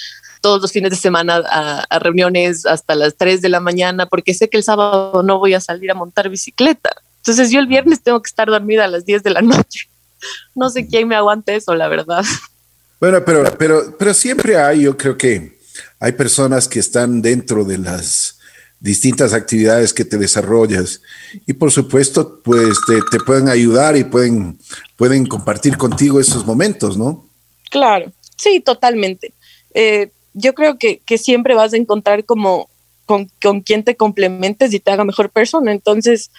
todos 0.41 0.62
los 0.62 0.71
fines 0.71 0.89
de 0.89 0.97
semana 0.97 1.43
a, 1.47 1.99
reuniones 1.99 2.65
hasta 2.65 2.95
las 2.95 3.15
3 3.15 3.41
de 3.41 3.49
la 3.49 3.60
mañana 3.60 4.08
porque 4.08 4.34
sé 4.34 4.49
que 4.49 4.58
el 4.58 4.63
sábado 4.63 5.21
no 5.23 5.38
voy 5.38 5.53
a 5.53 5.62
salir 5.62 5.91
a 5.91 5.95
montar 5.95 6.29
bicicleta. 6.29 6.89
Entonces 7.17 7.51
yo 7.51 7.60
el 7.60 7.67
viernes 7.67 8.01
tengo 8.01 8.21
que 8.21 8.27
estar 8.27 8.47
dormida 8.47 8.86
a 8.86 8.88
las 8.88 9.05
10 9.05 9.23
de 9.23 9.29
la 9.29 9.41
noche. 9.41 9.88
No 10.55 10.69
sé 10.71 10.88
quién 10.88 11.08
me 11.08 11.15
aguante 11.15 11.55
eso, 11.55 11.75
la 11.75 11.88
verdad. 11.88 12.23
Bueno, 12.99 13.23
pero, 13.25 13.43
pero, 13.58 13.95
pero 13.97 14.13
siempre 14.13 14.58
hay, 14.58 14.81
yo 14.81 14.97
creo 14.97 15.17
que 15.17 15.58
hay 15.99 16.12
personas 16.13 16.67
que 16.67 16.79
están 16.79 17.21
dentro 17.21 17.63
de 17.65 17.77
las 17.77 18.39
distintas 18.79 19.34
actividades 19.34 19.93
que 19.93 20.05
te 20.05 20.17
desarrollas 20.17 21.01
y 21.47 21.53
por 21.53 21.71
supuesto 21.71 22.41
pues 22.43 22.77
te, 22.86 22.99
te 23.10 23.23
pueden 23.23 23.49
ayudar 23.49 23.97
y 23.97 24.03
pueden, 24.03 24.60
pueden 24.95 25.25
compartir 25.25 25.77
contigo 25.77 26.19
esos 26.19 26.45
momentos, 26.45 26.97
¿no? 26.97 27.27
Claro, 27.71 28.12
sí, 28.38 28.60
totalmente. 28.60 29.34
Eh, 29.73 30.12
yo 30.34 30.53
creo 30.53 30.77
que, 30.77 30.99
que 30.99 31.17
siempre 31.17 31.55
vas 31.55 31.73
a 31.73 31.77
encontrar 31.77 32.25
como 32.25 32.69
con, 33.05 33.29
con 33.41 33.62
quien 33.62 33.84
te 33.84 33.95
complementes 33.95 34.73
y 34.73 34.79
te 34.79 34.91
haga 34.91 35.03
mejor 35.03 35.29
persona. 35.29 35.71
Entonces, 35.71 36.31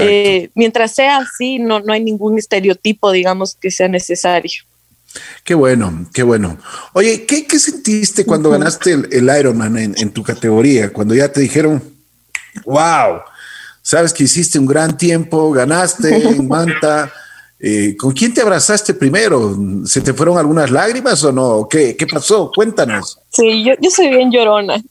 eh, 0.00 0.50
mientras 0.54 0.94
sea 0.94 1.18
así, 1.18 1.58
no, 1.58 1.80
no 1.80 1.92
hay 1.92 2.02
ningún 2.02 2.38
estereotipo, 2.38 3.10
digamos, 3.12 3.56
que 3.56 3.70
sea 3.70 3.88
necesario. 3.88 4.64
Qué 5.42 5.54
bueno, 5.54 6.06
qué 6.12 6.22
bueno. 6.22 6.58
Oye, 6.92 7.24
¿qué, 7.26 7.46
qué 7.46 7.58
sentiste 7.58 8.24
cuando 8.24 8.50
ganaste 8.50 8.92
el, 8.92 9.08
el 9.12 9.38
Ironman 9.38 9.76
en, 9.78 9.94
en, 9.96 10.10
tu 10.10 10.22
categoría? 10.22 10.92
Cuando 10.92 11.14
ya 11.14 11.30
te 11.30 11.40
dijeron, 11.40 11.82
wow, 12.64 13.20
sabes 13.82 14.12
que 14.12 14.24
hiciste 14.24 14.58
un 14.58 14.66
gran 14.66 14.96
tiempo, 14.96 15.50
ganaste 15.52 16.16
en 16.16 16.48
Manta. 16.48 17.12
Eh, 17.60 17.96
¿Con 17.96 18.12
quién 18.12 18.34
te 18.34 18.42
abrazaste 18.42 18.92
primero? 18.94 19.56
¿Se 19.86 20.00
te 20.00 20.12
fueron 20.12 20.36
algunas 20.36 20.70
lágrimas 20.70 21.22
o 21.24 21.32
no? 21.32 21.66
¿Qué, 21.68 21.96
qué 21.96 22.06
pasó? 22.06 22.50
Cuéntanos. 22.54 23.18
Sí, 23.30 23.64
yo, 23.64 23.72
yo 23.80 23.90
soy 23.90 24.08
bien 24.08 24.30
llorona. 24.30 24.82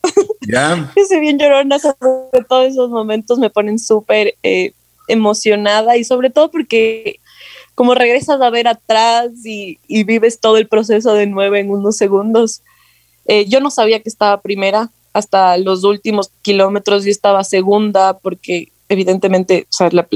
¿Ya? 0.42 0.92
yo 0.96 1.06
soy 1.08 1.20
bien 1.20 1.38
llorona, 1.38 1.78
sobre 1.78 2.44
todos 2.48 2.72
esos 2.72 2.90
momentos 2.90 3.38
me 3.38 3.50
ponen 3.50 3.78
súper 3.78 4.36
eh, 4.44 4.74
emocionada 5.08 5.98
y 5.98 6.04
sobre 6.04 6.30
todo 6.30 6.50
porque 6.50 7.20
como 7.76 7.96
regresas 7.96 8.42
a 8.42 8.50
ver 8.50 8.68
atrás 8.68 9.32
y, 9.46 9.80
vives 10.04 10.40
todo 10.40 10.58
el 10.58 10.68
proceso 10.68 11.14
de 11.14 11.28
nuevo 11.28 11.56
en 11.56 11.70
unos 11.70 11.98
segundos. 11.98 12.62
Eh, 13.26 13.46
yo 13.46 13.60
no 13.60 13.72
sabía 13.72 14.02
que 14.02 14.10
estaba 14.10 14.42
primera, 14.42 14.90
hasta 15.14 15.58
los 15.58 15.84
últimos 15.84 16.32
kilómetros 16.42 17.06
yo 17.06 17.12
estaba 17.12 17.44
segunda 17.44 18.18
porque 18.18 18.72
evidentemente, 18.90 19.68
o 19.80 19.90
la, 19.92 20.08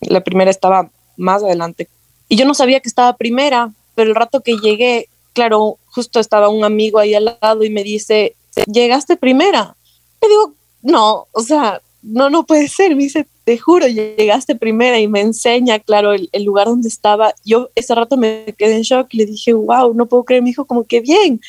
la 0.00 0.20
primera 0.22 0.50
estaba 0.50 0.90
más 1.16 1.42
adelante 1.42 1.88
y 2.28 2.36
yo 2.36 2.44
no 2.44 2.54
sabía 2.54 2.80
que 2.80 2.88
estaba 2.88 3.16
primera, 3.16 3.72
pero 3.94 4.10
el 4.10 4.16
rato 4.16 4.40
que 4.40 4.56
llegué, 4.56 5.08
claro, 5.32 5.78
justo 5.86 6.18
estaba 6.18 6.48
un 6.48 6.64
amigo 6.64 6.98
ahí 6.98 7.14
al 7.14 7.38
lado 7.40 7.64
y 7.64 7.70
me 7.70 7.82
dice, 7.82 8.34
¿llegaste 8.66 9.16
primera? 9.16 9.76
Le 10.20 10.28
digo, 10.28 10.54
no, 10.82 11.26
o 11.32 11.40
sea, 11.42 11.80
no, 12.06 12.30
no 12.30 12.46
puede 12.46 12.68
ser. 12.68 12.94
Me 12.94 13.04
dice, 13.04 13.26
te 13.44 13.58
juro, 13.58 13.86
llegaste 13.86 14.54
primera 14.54 14.98
y 14.98 15.08
me 15.08 15.20
enseña, 15.20 15.78
claro, 15.78 16.12
el, 16.12 16.44
lugar 16.44 16.66
donde 16.66 16.88
estaba. 16.88 17.34
Yo 17.44 17.70
ese 17.74 17.94
rato 17.94 18.16
me 18.16 18.54
quedé 18.56 18.76
en 18.76 18.82
shock 18.82 19.08
y 19.12 19.18
le 19.18 19.26
dije, 19.26 19.52
wow, 19.52 19.92
no 19.94 20.06
puedo 20.06 20.24
creer. 20.24 20.42
Me 20.42 20.50
dijo, 20.50 20.64
como 20.64 20.84
que 20.84 21.00
bien. 21.00 21.40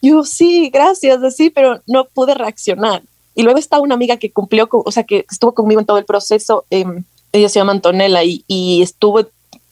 Yo, 0.00 0.24
sí, 0.24 0.70
gracias, 0.72 1.22
así, 1.22 1.50
pero 1.50 1.80
no 1.86 2.04
pude 2.04 2.34
reaccionar. 2.34 3.02
Y 3.34 3.42
luego 3.42 3.58
está 3.58 3.80
una 3.80 3.94
amiga 3.94 4.16
que 4.16 4.30
cumplió, 4.30 4.68
con, 4.68 4.82
o 4.84 4.92
sea, 4.92 5.02
que 5.02 5.26
estuvo 5.30 5.52
conmigo 5.52 5.80
en 5.80 5.86
todo 5.86 5.98
el 5.98 6.04
proceso. 6.04 6.64
Eh, 6.70 6.84
ella 7.32 7.48
se 7.48 7.58
llama 7.58 7.72
Antonella 7.72 8.22
y, 8.22 8.44
y 8.46 8.82
estuvo 8.82 9.26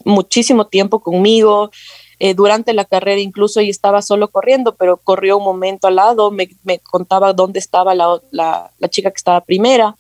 muchísimo 0.05 0.67
tiempo 0.67 1.01
conmigo. 1.01 1.71
Eh, 2.19 2.35
durante 2.35 2.73
la 2.73 2.85
carrera 2.85 3.21
incluso 3.21 3.61
y 3.61 3.69
estaba 3.69 4.01
solo 4.01 4.29
corriendo, 4.29 4.77
pero 4.77 4.97
corrió 4.97 5.39
un 5.39 5.45
momento 5.45 5.89
al 5.89 5.97
lado, 5.97 6.31
me, 6.31 6.49
me 6.63 6.79
contaba 6.79 7.33
dónde 7.33 7.59
estaba 7.59 7.97
la, 7.97 8.21
la, 8.31 8.71
la, 8.79 8.89
chica 8.89 9.11
que 9.11 9.17
estaba 9.17 9.41
primera 9.41 9.97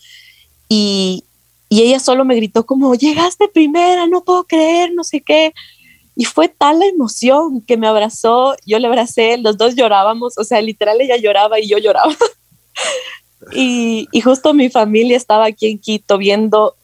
y, 0.74 1.24
y 1.68 1.82
ella 1.82 2.00
solo 2.00 2.24
me 2.24 2.34
gritó 2.34 2.64
como, 2.64 2.94
llegaste 2.94 3.46
primera, 3.46 4.06
no 4.06 4.24
puedo 4.24 4.44
creer, 4.44 4.94
no 4.94 5.04
sé 5.04 5.20
qué. 5.20 5.52
Y 6.16 6.24
fue 6.24 6.48
tal 6.48 6.78
la 6.78 6.86
emoción 6.86 7.60
que 7.60 7.76
me 7.76 7.86
abrazó, 7.86 8.56
yo 8.64 8.78
le 8.78 8.86
abracé, 8.86 9.36
los 9.36 9.58
dos 9.58 9.74
llorábamos, 9.74 10.38
o 10.38 10.44
sea, 10.44 10.62
literal 10.62 10.98
ella 11.02 11.18
lloraba 11.18 11.60
y 11.60 11.68
yo 11.68 11.76
lloraba. 11.76 12.16
y, 13.52 14.08
y, 14.12 14.20
justo 14.22 14.54
mi 14.54 14.70
familia 14.70 15.14
estaba 15.14 15.44
aquí 15.44 15.66
en 15.66 15.78
Quito 15.78 16.16
viendo, 16.16 16.74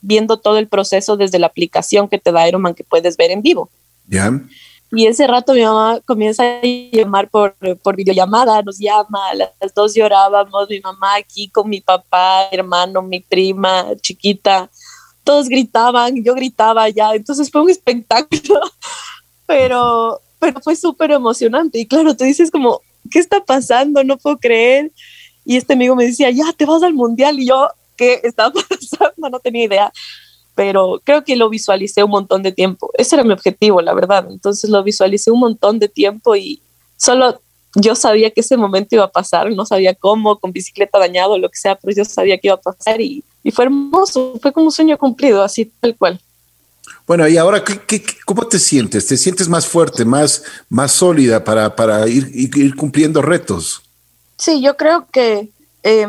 viendo 0.00 0.38
todo 0.38 0.58
el 0.58 0.66
proceso 0.66 1.16
desde 1.16 1.38
la 1.38 1.46
aplicación 1.46 2.08
que 2.08 2.18
te 2.18 2.32
da 2.32 2.48
Ironman 2.48 2.74
que 2.74 2.82
puedes 2.82 3.16
ver 3.16 3.30
en 3.30 3.42
vivo. 3.42 3.70
Ya. 4.08 4.32
Y 4.90 5.06
ese 5.06 5.26
rato 5.26 5.52
mi 5.52 5.62
mamá 5.62 6.00
comienza 6.06 6.42
a 6.42 6.62
llamar 6.62 7.28
por, 7.28 7.54
por 7.82 7.94
videollamada, 7.94 8.62
nos 8.62 8.78
llama, 8.78 9.34
las 9.34 9.74
dos 9.74 9.94
llorábamos, 9.94 10.68
mi 10.70 10.80
mamá 10.80 11.16
aquí 11.16 11.48
con 11.48 11.68
mi 11.68 11.80
papá, 11.80 12.48
mi 12.50 12.58
hermano, 12.58 13.02
mi 13.02 13.20
prima, 13.20 13.86
chiquita, 14.00 14.70
todos 15.24 15.48
gritaban, 15.48 16.24
yo 16.24 16.34
gritaba 16.34 16.88
ya, 16.88 17.14
entonces 17.14 17.50
fue 17.50 17.60
un 17.60 17.70
espectáculo, 17.70 18.60
pero, 19.46 20.22
pero 20.38 20.58
fue 20.62 20.74
súper 20.74 21.10
emocionante 21.10 21.78
y 21.78 21.86
claro, 21.86 22.16
tú 22.16 22.24
dices 22.24 22.50
como, 22.50 22.80
¿qué 23.10 23.18
está 23.18 23.44
pasando? 23.44 24.02
No 24.04 24.16
puedo 24.16 24.38
creer. 24.38 24.90
Y 25.44 25.56
este 25.56 25.74
amigo 25.74 25.96
me 25.96 26.06
decía, 26.06 26.30
ya 26.30 26.52
te 26.52 26.66
vas 26.66 26.82
al 26.82 26.94
mundial 26.94 27.38
y 27.40 27.46
yo, 27.46 27.68
qué 27.96 28.20
estaba 28.22 28.52
pasando, 28.68 29.28
no 29.28 29.38
tenía 29.40 29.64
idea, 29.64 29.92
pero 30.58 31.00
creo 31.04 31.22
que 31.22 31.36
lo 31.36 31.48
visualicé 31.48 32.02
un 32.02 32.10
montón 32.10 32.42
de 32.42 32.50
tiempo. 32.50 32.90
Ese 32.94 33.14
era 33.14 33.22
mi 33.22 33.32
objetivo, 33.32 33.80
la 33.80 33.94
verdad. 33.94 34.26
Entonces 34.28 34.68
lo 34.68 34.82
visualicé 34.82 35.30
un 35.30 35.38
montón 35.38 35.78
de 35.78 35.88
tiempo 35.88 36.34
y 36.34 36.60
solo 36.96 37.40
yo 37.76 37.94
sabía 37.94 38.32
que 38.32 38.40
ese 38.40 38.56
momento 38.56 38.96
iba 38.96 39.04
a 39.04 39.12
pasar, 39.12 39.52
no 39.52 39.64
sabía 39.64 39.94
cómo, 39.94 40.40
con 40.40 40.50
bicicleta 40.50 40.98
dañado, 40.98 41.38
lo 41.38 41.48
que 41.48 41.56
sea, 41.56 41.76
pero 41.76 41.94
yo 41.94 42.04
sabía 42.04 42.38
que 42.38 42.48
iba 42.48 42.56
a 42.56 42.60
pasar 42.60 43.00
y, 43.00 43.22
y 43.44 43.52
fue 43.52 43.66
hermoso, 43.66 44.36
fue 44.42 44.52
como 44.52 44.66
un 44.66 44.72
sueño 44.72 44.98
cumplido, 44.98 45.44
así 45.44 45.70
tal 45.78 45.96
cual. 45.96 46.20
Bueno, 47.06 47.28
y 47.28 47.36
ahora, 47.36 47.62
¿qué, 47.62 47.80
qué, 47.86 48.02
cómo 48.26 48.44
te 48.48 48.58
sientes? 48.58 49.06
¿Te 49.06 49.16
sientes 49.16 49.48
más 49.48 49.64
fuerte, 49.64 50.04
más, 50.04 50.42
más 50.68 50.90
sólida 50.90 51.44
para, 51.44 51.76
para 51.76 52.08
ir, 52.08 52.32
ir, 52.34 52.74
cumpliendo 52.74 53.22
retos? 53.22 53.80
Sí, 54.36 54.60
yo 54.60 54.76
creo 54.76 55.06
que 55.12 55.50
eh, 55.84 56.08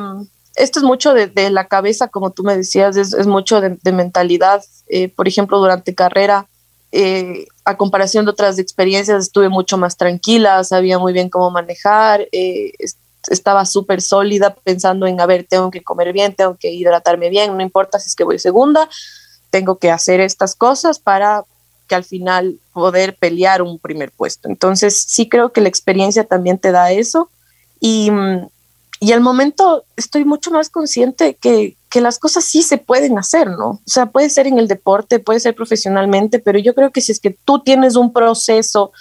esto 0.60 0.80
es 0.80 0.84
mucho 0.84 1.14
de, 1.14 1.28
de, 1.28 1.50
la 1.50 1.68
cabeza, 1.68 2.10
como 2.10 2.32
tú 2.32 2.44
me 2.44 2.56
decías, 2.56 2.98
es, 2.98 3.14
es 3.14 3.28
mucho 3.28 3.62
de, 3.62 3.78
de 3.82 3.92
mentalidad. 3.92 4.64
Eh, 4.88 5.10
por 5.10 5.28
ejemplo, 5.28 5.58
durante 5.58 5.96
carrera, 5.96 6.48
eh, 6.92 7.46
a 7.66 7.78
comparación 7.78 8.26
de 8.26 8.32
otras 8.32 8.60
experiencias, 8.60 9.24
estuve 9.24 9.50
mucho 9.50 9.78
más 9.78 9.96
tranquila, 9.96 10.64
sabía 10.64 10.98
muy 10.98 11.14
bien 11.14 11.30
cómo 11.30 11.52
manejar, 11.52 12.28
eh, 12.32 12.74
estaba 13.30 13.66
súper 13.66 14.02
sólida 14.02 14.56
pensando 14.56 15.06
en, 15.06 15.22
a 15.22 15.26
ver, 15.26 15.46
tengo 15.48 15.70
que 15.70 15.84
comer 15.84 16.14
bien, 16.14 16.34
tengo 16.34 16.58
que 16.58 16.72
hidratarme 16.72 17.30
bien, 17.30 17.56
no 17.56 17.62
importa 17.62 18.00
si 18.00 18.08
es 18.08 18.16
que 18.16 18.24
voy 18.24 18.40
segunda, 18.40 18.90
tengo 19.52 19.78
que 19.78 19.92
hacer 19.92 20.20
estas 20.20 20.56
cosas 20.56 21.00
para 21.00 21.44
que 21.88 21.96
al 21.96 22.04
final 22.04 22.60
poder 22.74 23.16
pelear 23.18 23.62
un 23.62 23.80
primer 23.80 24.12
puesto. 24.12 24.48
Entonces, 24.48 25.04
sí 25.08 25.30
creo 25.30 25.52
que 25.52 25.62
la 25.62 25.70
experiencia 25.70 26.24
también 26.24 26.58
te 26.58 26.72
da 26.72 26.92
eso. 26.92 27.30
Y, 27.80 28.12
y 29.00 29.14
al 29.14 29.22
momento 29.22 29.86
estoy 29.96 30.26
mucho 30.26 30.52
más 30.52 30.70
consciente 30.70 31.36
que, 31.36 31.78
que 31.90 32.02
las 32.02 32.20
cosas 32.20 32.44
sí 32.44 32.62
se 32.62 32.78
pueden 32.78 33.18
hacer, 33.18 33.48
¿no? 33.48 33.70
O 33.70 33.82
sea, 33.86 34.08
puede 34.08 34.30
ser 34.30 34.48
en 34.48 34.60
el 34.60 34.68
deporte, 34.68 35.20
puede 35.20 35.40
ser 35.40 35.56
profesionalmente, 35.56 36.40
pero 36.40 36.60
yo 36.60 36.76
creo 36.76 36.92
que 36.92 37.02
si 37.02 37.12
es 37.12 37.20
que 37.20 37.38
tú 37.46 37.60
tienes 37.60 37.96
un 37.96 38.12
proceso, 38.12 38.92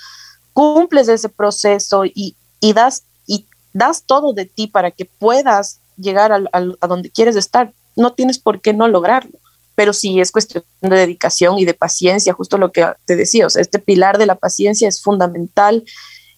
cumples 0.53 1.09
ese 1.09 1.29
proceso 1.29 2.05
y, 2.05 2.37
y 2.61 2.73
das 2.73 3.05
y 3.27 3.47
das 3.73 4.05
todo 4.05 4.33
de 4.33 4.47
ti 4.47 4.69
para 4.69 4.91
que 4.91 5.05
puedas 5.05 5.81
llegar 5.97 6.33
a 6.33 6.87
donde 6.87 7.11
quieres 7.11 7.35
estar, 7.35 7.73
no 7.97 8.13
tienes 8.13 8.39
por 8.39 8.61
qué 8.61 8.73
no 8.73 8.87
lograrlo 8.87 9.39
pero 9.79 9.93
sí 9.93 10.19
es 10.19 10.33
cuestión 10.33 10.65
de 10.81 10.97
dedicación 10.97 11.57
y 11.61 11.65
de 11.65 11.73
paciencia, 11.73 12.33
justo 12.33 12.59
lo 12.59 12.73
que 12.73 12.85
te 13.05 13.15
decía, 13.15 13.47
o 13.47 13.49
sea, 13.49 13.63
este 13.63 13.79
pilar 13.79 14.19
de 14.19 14.27
la 14.27 14.35
paciencia 14.35 14.89
es 14.89 15.01
fundamental 15.01 15.85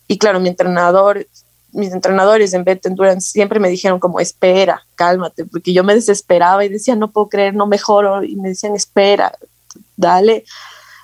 y 0.07 0.19
claro, 0.19 0.41
mi 0.41 0.51
entrenador, 0.51 1.27
mis 1.73 1.93
entrenadores 1.93 2.53
en 2.55 2.65
Bet 2.65 2.85
Endurance 2.87 3.31
siempre 3.31 3.61
me 3.61 3.69
dijeron 3.69 4.01
como 4.01 4.21
espera, 4.21 4.85
cálmate, 4.95 5.45
porque 5.45 5.73
yo 5.73 5.85
me 5.85 5.95
desesperaba 5.95 6.65
y 6.65 6.69
decía 6.69 6.97
no 6.97 7.11
puedo 7.11 7.29
creer, 7.29 7.55
no 7.55 7.67
mejoro 7.67 8.23
y 8.25 8.37
me 8.37 8.51
decían 8.51 8.75
espera, 8.75 9.33
dale, 9.97 10.45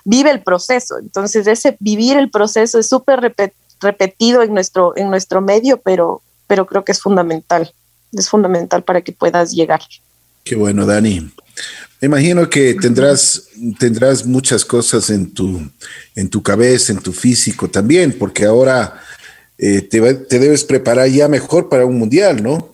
vive 0.05 0.31
el 0.31 0.41
proceso. 0.41 0.97
Entonces 0.99 1.47
ese 1.47 1.77
vivir 1.79 2.17
el 2.17 2.29
proceso 2.29 2.79
es 2.79 2.87
súper 2.87 3.35
repetido 3.79 4.41
en 4.41 4.53
nuestro, 4.53 4.95
en 4.97 5.09
nuestro 5.09 5.41
medio, 5.41 5.77
pero, 5.77 6.21
pero 6.47 6.65
creo 6.65 6.83
que 6.83 6.91
es 6.91 7.01
fundamental, 7.01 7.73
es 8.13 8.29
fundamental 8.29 8.83
para 8.83 9.01
que 9.01 9.11
puedas 9.11 9.51
llegar. 9.51 9.81
Qué 10.43 10.55
bueno, 10.55 10.85
Dani. 10.85 11.31
Me 11.99 12.05
imagino 12.05 12.47
que 12.47 12.75
tendrás, 12.75 13.49
tendrás 13.79 14.25
muchas 14.25 14.63
cosas 14.63 15.09
en 15.09 15.33
tu, 15.33 15.59
en 16.15 16.29
tu 16.29 16.43
cabeza, 16.43 16.93
en 16.93 16.99
tu 16.99 17.11
físico 17.11 17.67
también, 17.67 18.15
porque 18.17 18.45
ahora 18.45 19.01
eh, 19.57 19.81
te, 19.81 19.99
debes 20.39 20.63
preparar 20.63 21.07
ya 21.09 21.27
mejor 21.27 21.69
para 21.69 21.85
un 21.85 21.97
mundial, 21.97 22.43
¿no? 22.43 22.69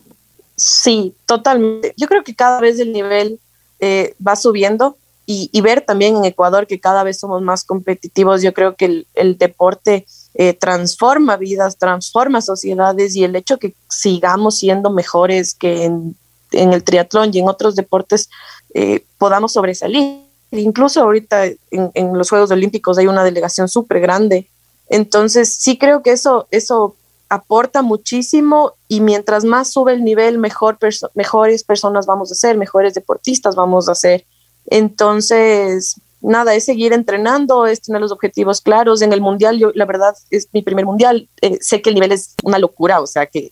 Sí, 0.56 1.16
totalmente. 1.26 1.94
Yo 1.98 2.08
creo 2.08 2.24
que 2.24 2.36
cada 2.36 2.60
vez 2.60 2.80
el 2.80 2.94
nivel 2.94 3.40
eh, 3.80 4.16
va 4.26 4.36
subiendo 4.36 4.98
y, 5.26 5.50
ver 5.62 5.82
también 5.82 6.18
en 6.18 6.26
Ecuador 6.26 6.68
que 6.68 6.82
cada 6.82 7.04
vez 7.04 7.18
somos 7.20 7.42
más 7.42 7.64
competitivos. 7.64 8.42
Yo 8.42 8.54
creo 8.54 8.76
que 8.76 9.06
el, 9.14 9.38
deporte 9.38 10.06
eh, 10.34 10.54
transforma 10.54 11.38
vidas, 11.38 11.78
transforma 11.78 12.42
sociedades 12.42 13.16
y 13.16 13.24
el 13.24 13.36
hecho 13.36 13.58
que 13.58 13.74
sigamos 13.90 14.60
siendo 14.60 14.90
mejores 14.90 15.54
que 15.54 15.86
en, 15.86 16.18
en 16.54 16.74
el 16.74 16.84
triatlón 16.84 17.32
y 17.34 17.40
en 17.40 17.48
otros 17.48 17.76
deportes 17.76 18.30
eh, 18.74 19.06
podamos 19.18 19.54
sobresalir. 19.54 20.24
Incluso 20.52 21.02
ahorita 21.02 21.46
en, 21.72 22.18
los 22.18 22.30
Juegos 22.30 22.52
Olímpicos 22.52 22.98
hay 22.98 23.08
una 23.08 23.24
delegación 23.24 23.68
súper 23.68 24.00
grande. 24.00 24.50
Entonces, 24.94 25.52
sí 25.52 25.80
creo 25.80 26.04
que 26.04 26.12
eso, 26.12 26.48
eso 26.52 26.96
aporta 27.28 27.82
muchísimo 27.82 28.74
y 28.88 29.02
mientras 29.02 29.44
más 29.44 29.72
sube 29.72 29.94
el 29.94 30.04
nivel, 30.04 30.38
mejor 30.38 30.78
mejores 31.16 31.64
personas 31.64 32.06
vamos 32.06 32.32
a 32.32 32.36
ser, 32.36 32.60
mejores 32.60 32.94
deportistas 32.94 33.56
vamos 33.56 33.90
a 33.90 33.96
ser. 33.96 34.24
Entonces, 34.68 35.96
nada, 36.22 36.54
es 36.54 36.66
seguir 36.66 36.94
entrenando, 36.94 37.66
es 37.66 37.82
tener 37.82 38.02
los 38.02 38.12
objetivos 38.12 38.62
claros. 38.62 39.02
En 39.02 39.14
el 39.14 39.20
mundial, 39.20 39.58
yo 39.58 39.72
la 39.74 39.86
verdad 39.86 40.14
es 40.30 40.48
mi 40.54 40.62
primer 40.62 40.86
mundial, 40.86 41.28
eh, 41.42 41.58
sé 41.60 41.82
que 41.82 41.90
el 41.90 41.96
nivel 41.96 42.12
es 42.12 42.36
una 42.44 42.60
locura, 42.60 43.02
o 43.02 43.08
sea 43.08 43.26
que 43.26 43.52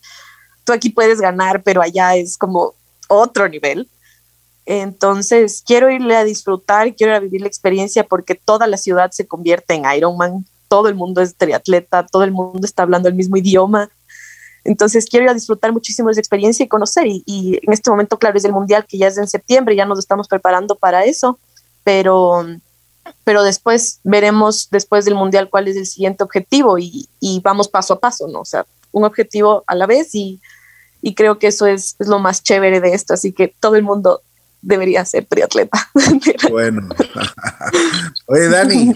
tú 0.62 0.72
aquí 0.72 0.90
puedes 0.90 1.20
ganar, 1.20 1.64
pero 1.64 1.82
allá 1.82 2.14
es 2.14 2.38
como 2.38 2.74
otro 3.08 3.48
nivel. 3.48 3.88
Entonces, 4.64 5.64
quiero 5.66 5.90
irle 5.90 6.14
a 6.14 6.22
disfrutar, 6.22 6.94
quiero 6.94 7.16
a 7.16 7.18
vivir 7.18 7.40
la 7.40 7.48
experiencia 7.48 8.04
porque 8.04 8.36
toda 8.36 8.68
la 8.68 8.76
ciudad 8.76 9.10
se 9.10 9.26
convierte 9.26 9.74
en 9.74 9.92
Ironman, 9.92 10.46
todo 10.72 10.88
el 10.88 10.94
mundo 10.94 11.20
es 11.20 11.34
triatleta, 11.34 12.06
todo 12.06 12.24
el 12.24 12.30
mundo 12.30 12.62
está 12.64 12.84
hablando 12.84 13.06
el 13.06 13.14
mismo 13.14 13.36
idioma. 13.36 13.90
Entonces, 14.64 15.04
quiero 15.04 15.24
ir 15.24 15.30
a 15.30 15.34
disfrutar 15.34 15.70
muchísimo 15.70 16.08
esa 16.08 16.18
experiencia 16.18 16.64
y 16.64 16.68
conocer. 16.68 17.04
Y, 17.06 17.60
en 17.62 17.74
este 17.74 17.90
momento, 17.90 18.18
claro, 18.18 18.38
es 18.38 18.44
el 18.46 18.54
Mundial 18.54 18.86
que 18.88 18.96
ya 18.96 19.08
es 19.08 19.18
en 19.18 19.28
septiembre, 19.28 19.76
ya 19.76 19.84
nos 19.84 19.98
estamos 19.98 20.28
preparando 20.28 20.74
para 20.74 21.04
eso, 21.04 21.38
pero, 21.84 22.46
pero 23.22 23.42
después 23.42 24.00
veremos, 24.02 24.68
después 24.70 25.04
del 25.04 25.14
Mundial, 25.14 25.50
cuál 25.50 25.68
es 25.68 25.76
el 25.76 25.84
siguiente 25.84 26.24
objetivo 26.24 26.78
y, 26.78 27.06
vamos 27.44 27.68
paso 27.68 27.92
a 27.92 28.00
paso, 28.00 28.26
¿no? 28.28 28.40
O 28.40 28.46
sea, 28.46 28.64
un 28.92 29.04
objetivo 29.04 29.64
a 29.66 29.74
la 29.74 29.84
vez 29.84 30.14
y, 30.14 30.40
creo 31.14 31.38
que 31.38 31.48
eso 31.48 31.66
es, 31.66 31.96
es, 31.98 32.08
lo 32.08 32.18
más 32.18 32.42
chévere 32.42 32.80
de 32.80 32.94
esto. 32.94 33.12
Así 33.12 33.32
que 33.32 33.54
todo 33.60 33.76
el 33.76 33.82
mundo 33.82 34.22
debería 34.62 35.04
ser 35.04 35.26
triatleta. 35.26 35.90
Bueno. 36.50 36.88
Oye, 38.26 38.48
Dani, 38.48 38.92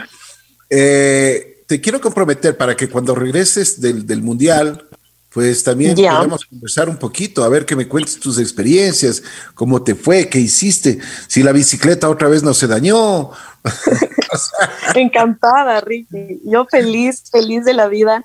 eh, 0.71 1.56
te 1.67 1.81
quiero 1.81 2.01
comprometer 2.01 2.57
para 2.57 2.77
que 2.77 2.89
cuando 2.89 3.15
regreses 3.15 3.81
del, 3.81 4.23
Mundial, 4.23 4.87
pues 5.31 5.63
también 5.65 5.95
podamos 5.95 6.45
conversar 6.45 6.89
un 6.89 6.97
poquito, 6.97 7.45
a 7.45 7.49
ver 7.49 7.67
que 7.67 7.77
me 7.77 7.89
cuentes 7.89 8.19
tus 8.19 8.39
experiencias, 8.39 9.23
cómo 9.55 9.83
te 9.83 9.95
fue, 9.95 10.29
qué 10.29 10.39
hiciste, 10.39 10.99
si 11.27 11.43
la 11.43 11.53
bicicleta 11.53 12.09
otra 12.09 12.29
vez 12.29 12.43
no 12.43 12.55
se 12.55 12.67
dañó. 12.67 13.33
Encantada, 14.95 15.81
Ricky. 15.81 16.41
Yo 16.45 16.67
feliz, 16.67 17.25
feliz 17.31 17.65
de 17.65 17.75
la 17.75 17.89
vida. 17.89 18.25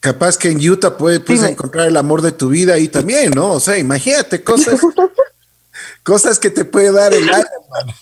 Capaz 0.00 0.36
que 0.36 0.50
en 0.50 0.58
Utah 0.68 0.96
puedes, 0.96 1.42
encontrar 1.42 1.88
el 1.88 1.96
amor 1.96 2.22
de 2.22 2.32
tu 2.32 2.48
vida 2.48 2.74
ahí 2.74 2.88
también, 2.88 3.30
¿no? 3.30 3.52
O 3.52 3.60
sea, 3.60 3.78
imagínate 3.78 4.42
cosas 4.42 4.80
Cosas 6.02 6.38
que 6.38 6.50
te 6.50 6.64
puede 6.64 6.92
dar 6.92 7.12
el 7.12 7.24
Ironman. 7.24 7.94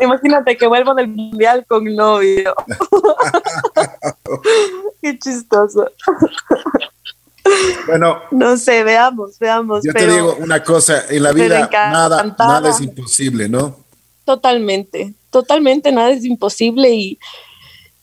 Imagínate 0.00 0.56
que 0.56 0.66
vuelvo 0.66 0.94
del 0.94 1.08
mundial 1.08 1.64
con 1.68 1.84
novio. 1.84 2.54
Qué 5.02 5.18
chistoso. 5.18 5.90
Bueno, 7.86 8.20
no 8.30 8.56
sé, 8.56 8.84
veamos, 8.84 9.38
veamos. 9.38 9.82
Yo 9.84 9.92
te 9.92 10.06
digo 10.06 10.36
una 10.38 10.62
cosa, 10.62 11.04
en 11.08 11.22
la 11.22 11.32
vida 11.32 11.68
nada, 11.72 12.34
nada 12.38 12.70
es 12.70 12.80
imposible, 12.80 13.48
¿no? 13.48 13.76
Totalmente, 14.24 15.14
totalmente 15.30 15.90
nada 15.90 16.10
es 16.10 16.24
imposible 16.24 16.90
y, 16.90 17.18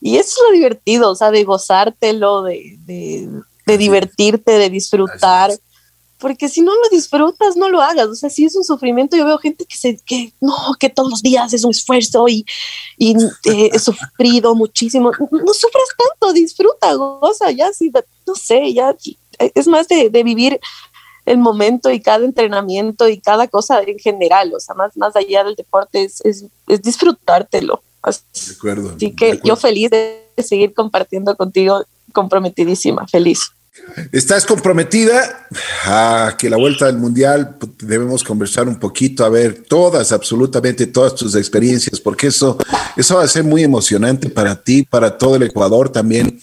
y 0.00 0.16
eso 0.16 0.28
es 0.28 0.48
lo 0.48 0.52
divertido, 0.52 1.10
o 1.10 1.14
sea, 1.14 1.30
de 1.30 1.44
gozártelo, 1.44 2.42
de, 2.42 2.78
de 2.84 3.78
divertirte, 3.78 4.52
de 4.52 4.70
disfrutar 4.70 5.52
porque 6.18 6.48
si 6.48 6.62
no 6.62 6.74
lo 6.74 6.88
disfrutas, 6.90 7.56
no 7.56 7.68
lo 7.68 7.80
hagas. 7.80 8.08
O 8.08 8.14
sea, 8.14 8.28
si 8.28 8.44
es 8.44 8.54
un 8.56 8.64
sufrimiento, 8.64 9.16
yo 9.16 9.24
veo 9.24 9.38
gente 9.38 9.64
que 9.64 9.76
se, 9.76 9.98
que 10.04 10.32
no, 10.40 10.54
que 10.78 10.90
todos 10.90 11.10
los 11.10 11.22
días 11.22 11.52
es 11.52 11.64
un 11.64 11.70
esfuerzo 11.70 12.28
y, 12.28 12.44
y 12.96 13.16
eh, 13.44 13.70
he 13.72 13.78
sufrido 13.78 14.54
muchísimo. 14.54 15.12
No 15.18 15.54
sufras 15.54 15.88
tanto, 15.96 16.32
disfruta, 16.32 16.92
goza, 16.94 17.50
ya, 17.52 17.72
sí, 17.72 17.92
no 18.26 18.34
sé, 18.34 18.74
ya, 18.74 18.94
es 19.38 19.68
más 19.68 19.86
de, 19.88 20.08
vivir 20.10 20.60
el 21.24 21.38
momento 21.38 21.90
y 21.90 22.00
cada 22.00 22.24
entrenamiento 22.24 23.08
y 23.08 23.20
cada 23.20 23.46
cosa 23.48 23.82
en 23.82 23.98
general, 23.98 24.52
o 24.54 24.60
sea, 24.60 24.74
más, 24.74 24.96
más 24.96 25.14
allá 25.14 25.44
del 25.44 25.54
deporte 25.54 26.04
es, 26.04 26.22
es, 26.24 26.46
disfrutártelo. 26.82 27.82
De 28.04 28.54
acuerdo. 28.56 28.94
Así 28.96 29.14
que 29.14 29.38
yo 29.44 29.54
feliz 29.54 29.90
de 29.90 30.24
seguir 30.38 30.72
compartiendo 30.72 31.36
contigo, 31.36 31.84
comprometidísima, 32.12 33.06
feliz. 33.06 33.52
¿Estás 34.12 34.44
comprometida 34.44 35.48
a 35.84 36.36
que 36.38 36.50
la 36.50 36.56
vuelta 36.56 36.86
del 36.86 36.98
mundial 36.98 37.56
debemos 37.78 38.22
conversar 38.22 38.68
un 38.68 38.78
poquito, 38.78 39.24
a 39.24 39.28
ver 39.28 39.64
todas, 39.68 40.12
absolutamente 40.12 40.86
todas 40.86 41.14
tus 41.14 41.34
experiencias, 41.34 42.00
porque 42.00 42.28
eso, 42.28 42.58
eso 42.96 43.16
va 43.16 43.24
a 43.24 43.28
ser 43.28 43.44
muy 43.44 43.64
emocionante 43.64 44.30
para 44.30 44.60
ti, 44.62 44.82
para 44.82 45.16
todo 45.16 45.36
el 45.36 45.44
Ecuador 45.44 45.88
también. 45.90 46.38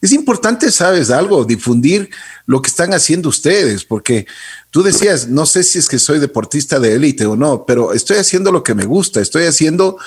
Es 0.00 0.12
importante, 0.12 0.70
sabes, 0.70 1.10
algo, 1.10 1.44
difundir 1.44 2.10
lo 2.46 2.62
que 2.62 2.68
están 2.68 2.92
haciendo 2.92 3.28
ustedes, 3.28 3.84
porque 3.84 4.26
tú 4.70 4.82
decías, 4.82 5.28
no 5.28 5.46
sé 5.46 5.64
si 5.64 5.78
es 5.78 5.88
que 5.88 5.98
soy 5.98 6.18
deportista 6.18 6.78
de 6.78 6.94
élite 6.94 7.26
o 7.26 7.36
no, 7.36 7.64
pero 7.66 7.92
estoy 7.92 8.18
haciendo 8.18 8.52
lo 8.52 8.62
que 8.62 8.74
me 8.74 8.84
gusta, 8.84 9.20
estoy 9.20 9.44
haciendo 9.44 9.98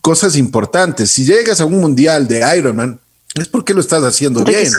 cosas 0.00 0.36
importantes. 0.36 1.10
Si 1.10 1.24
llegas 1.24 1.60
a 1.60 1.64
un 1.64 1.80
mundial 1.80 2.28
de 2.28 2.44
Ironman, 2.56 3.00
es 3.34 3.48
porque 3.48 3.74
lo 3.74 3.80
estás 3.80 4.02
haciendo 4.04 4.44
bien. 4.44 4.72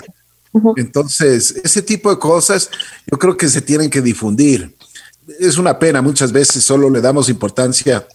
Entonces, 0.76 1.56
ese 1.64 1.82
tipo 1.82 2.10
de 2.10 2.20
cosas 2.20 2.70
yo 3.10 3.18
creo 3.18 3.38
que 3.38 3.48
se 3.48 3.62
tienen 3.62 3.90
que 3.90 4.02
difundir. 4.02 4.76
Es 5.40 5.58
una 5.58 5.80
pena, 5.80 6.02
muchas 6.02 6.32
veces 6.32 6.64
solo 6.64 6.90
le 6.90 7.00
damos 7.00 7.30
importancia 7.30 8.06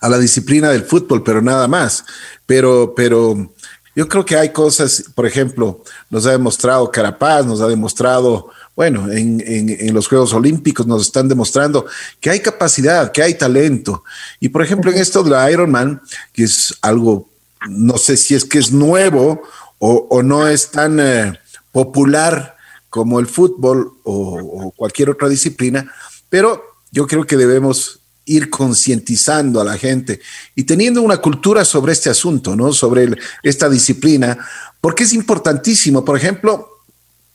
a 0.00 0.08
la 0.08 0.18
disciplina 0.18 0.70
del 0.70 0.84
fútbol, 0.84 1.22
pero 1.22 1.42
nada 1.42 1.68
más. 1.68 2.04
Pero, 2.46 2.94
pero 2.96 3.52
yo 3.94 4.08
creo 4.08 4.24
que 4.24 4.36
hay 4.36 4.50
cosas, 4.50 5.04
por 5.14 5.26
ejemplo, 5.26 5.82
nos 6.10 6.26
ha 6.26 6.32
demostrado 6.32 6.90
Carapaz, 6.90 7.44
nos 7.44 7.60
ha 7.60 7.68
demostrado, 7.68 8.50
bueno, 8.74 9.10
en, 9.10 9.42
en, 9.46 9.94
los 9.94 10.08
Juegos 10.08 10.32
Olímpicos 10.32 10.86
nos 10.86 11.02
están 11.02 11.28
demostrando 11.28 11.86
que 12.20 12.30
hay 12.30 12.40
capacidad, 12.40 13.12
que 13.12 13.22
hay 13.22 13.34
talento. 13.34 14.04
Y 14.40 14.48
por 14.48 14.62
ejemplo, 14.62 14.90
en 14.90 14.98
esto 14.98 15.22
de 15.22 15.30
la 15.30 15.50
Ironman, 15.50 16.00
que 16.32 16.44
es 16.44 16.74
algo, 16.80 17.28
no 17.68 17.98
sé 17.98 18.16
si 18.16 18.34
es 18.34 18.44
que 18.44 18.58
es 18.58 18.72
nuevo 18.72 19.42
o, 19.78 20.06
o 20.10 20.22
no 20.22 20.48
es 20.48 20.70
tan... 20.70 20.98
Eh, 20.98 21.38
popular 21.74 22.56
como 22.88 23.18
el 23.18 23.26
fútbol 23.26 23.94
o, 24.04 24.72
cualquier 24.76 25.10
otra 25.10 25.28
disciplina, 25.28 25.92
pero 26.28 26.62
yo 26.92 27.08
creo 27.08 27.26
que 27.26 27.36
debemos 27.36 27.98
ir 28.26 28.48
concientizando 28.48 29.60
a 29.60 29.64
la 29.64 29.76
gente 29.76 30.20
y 30.54 30.62
teniendo 30.62 31.02
una 31.02 31.16
cultura 31.16 31.64
sobre 31.64 31.92
este 31.92 32.08
asunto, 32.08 32.54
¿no? 32.54 32.72
Sobre 32.72 33.18
esta 33.42 33.68
disciplina, 33.68 34.38
porque 34.80 35.02
es 35.02 35.12
importantísimo. 35.12 36.04
Por 36.04 36.16
ejemplo, 36.16 36.68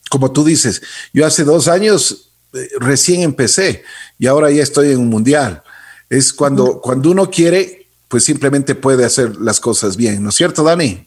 como 0.10 0.32
tú 0.32 0.46
dices, 0.46 0.82
yo 1.14 1.26
hace 1.26 1.44
dos 1.44 1.68
años 1.68 2.32
eh, 2.54 2.70
recién 2.80 3.22
empecé 3.22 3.84
y 4.18 4.28
ahora 4.28 4.50
ya 4.52 4.64
estoy 4.64 4.94
en 4.94 5.00
un 5.00 5.10
mundial. 5.10 5.62
Es 6.10 6.32
cuando, 6.32 6.80
cuando 6.80 7.12
uno 7.12 7.30
quiere, 7.30 7.88
pues 8.08 8.24
simplemente 8.24 8.74
puede 8.74 9.04
hacer 9.04 9.36
las 9.36 9.60
cosas 9.60 9.98
bien, 9.98 10.24
¿no 10.24 10.30
es 10.30 10.36
cierto, 10.36 10.64
Dani? 10.64 11.06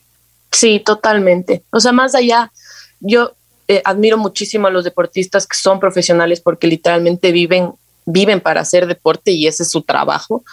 Sí, 0.50 0.82
totalmente. 0.84 1.64
O 1.70 1.80
sea, 1.80 1.92
más 1.92 2.14
allá 2.14 2.52
yo 3.02 3.32
eh, 3.68 3.82
admiro 3.84 4.16
muchísimo 4.16 4.66
a 4.66 4.70
los 4.70 4.84
deportistas 4.84 5.46
que 5.46 5.56
son 5.56 5.80
profesionales 5.80 6.40
porque 6.40 6.66
literalmente 6.66 7.32
viven, 7.32 7.72
viven 8.06 8.40
para 8.40 8.60
hacer 8.60 8.86
deporte 8.86 9.32
y 9.32 9.46
ese 9.46 9.64
es 9.64 9.70
su 9.70 9.82
trabajo. 9.82 10.44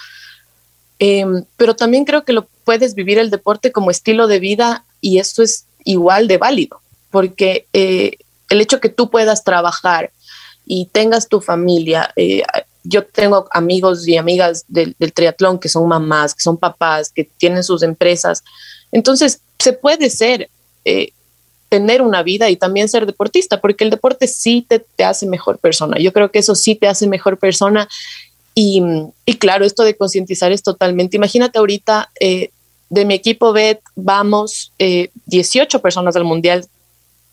Em, 0.99 1.45
pero 1.55 1.75
también 1.75 2.03
creo 2.03 2.25
que 2.25 2.33
lo 2.33 2.47
puedes 2.65 2.93
vivir 2.93 3.17
el 3.19 3.29
deporte 3.29 3.71
como 3.71 3.91
estilo 3.91 4.27
de 4.27 4.39
vida 4.39 4.83
y 4.99 5.19
eso 5.19 5.41
es 5.41 5.65
igual 5.85 6.27
de 6.27 6.38
válido, 6.38 6.81
porque 7.09 7.67
eh, 7.71 8.17
el 8.49 8.62
hecho 8.62 8.81
que 8.81 8.89
tú 8.89 9.09
puedas 9.09 9.43
trabajar 9.43 10.12
y 10.65 10.88
tengas 10.91 11.29
tu 11.29 11.39
familia, 11.39 12.12
eh, 12.15 12.43
yo 12.83 13.05
tengo 13.05 13.47
amigos 13.51 14.07
y 14.07 14.17
amigas 14.17 14.65
del, 14.67 14.95
triatlón 15.13 15.59
que 15.59 15.69
son 15.69 15.88
mamás, 15.88 16.35
que 16.35 16.41
son 16.41 16.57
papás, 16.57 17.12
que 17.12 17.23
tienen 17.23 17.63
sus 17.63 17.81
empresas. 17.83 18.43
Entonces, 18.91 19.41
se 19.57 19.73
puede 19.73 20.09
ser, 20.09 20.49
tener 21.69 22.01
una 22.01 22.23
vida 22.23 22.49
y 22.49 22.55
también 22.55 22.89
ser 22.89 23.05
deportista, 23.05 23.62
porque 23.62 23.84
el 23.84 23.89
deporte 23.89 24.27
sí 24.27 24.65
te, 24.67 24.79
te, 24.79 25.03
hace 25.03 25.27
mejor 25.27 25.60
persona. 25.60 25.97
Yo 25.99 26.12
creo 26.12 26.32
que 26.32 26.39
eso 26.39 26.55
sí 26.55 26.75
te 26.75 26.88
hace 26.88 27.08
mejor 27.08 27.38
persona. 27.38 27.88
Y, 28.55 28.84
y 29.25 29.36
claro, 29.36 29.65
esto 29.65 29.84
de 29.84 29.95
concientizar 29.95 30.51
es 30.51 30.63
totalmente. 30.63 31.17
Imagínate 31.17 31.60
ahorita, 31.60 32.10
eh, 32.19 32.49
de 32.89 33.05
mi 33.05 33.13
equipo 33.13 33.53
BET, 33.53 33.79
vamos 33.95 34.73
18 34.79 35.77
eh, 35.77 35.79
personas 35.79 36.15
al 36.15 36.23
mundial. 36.23 36.65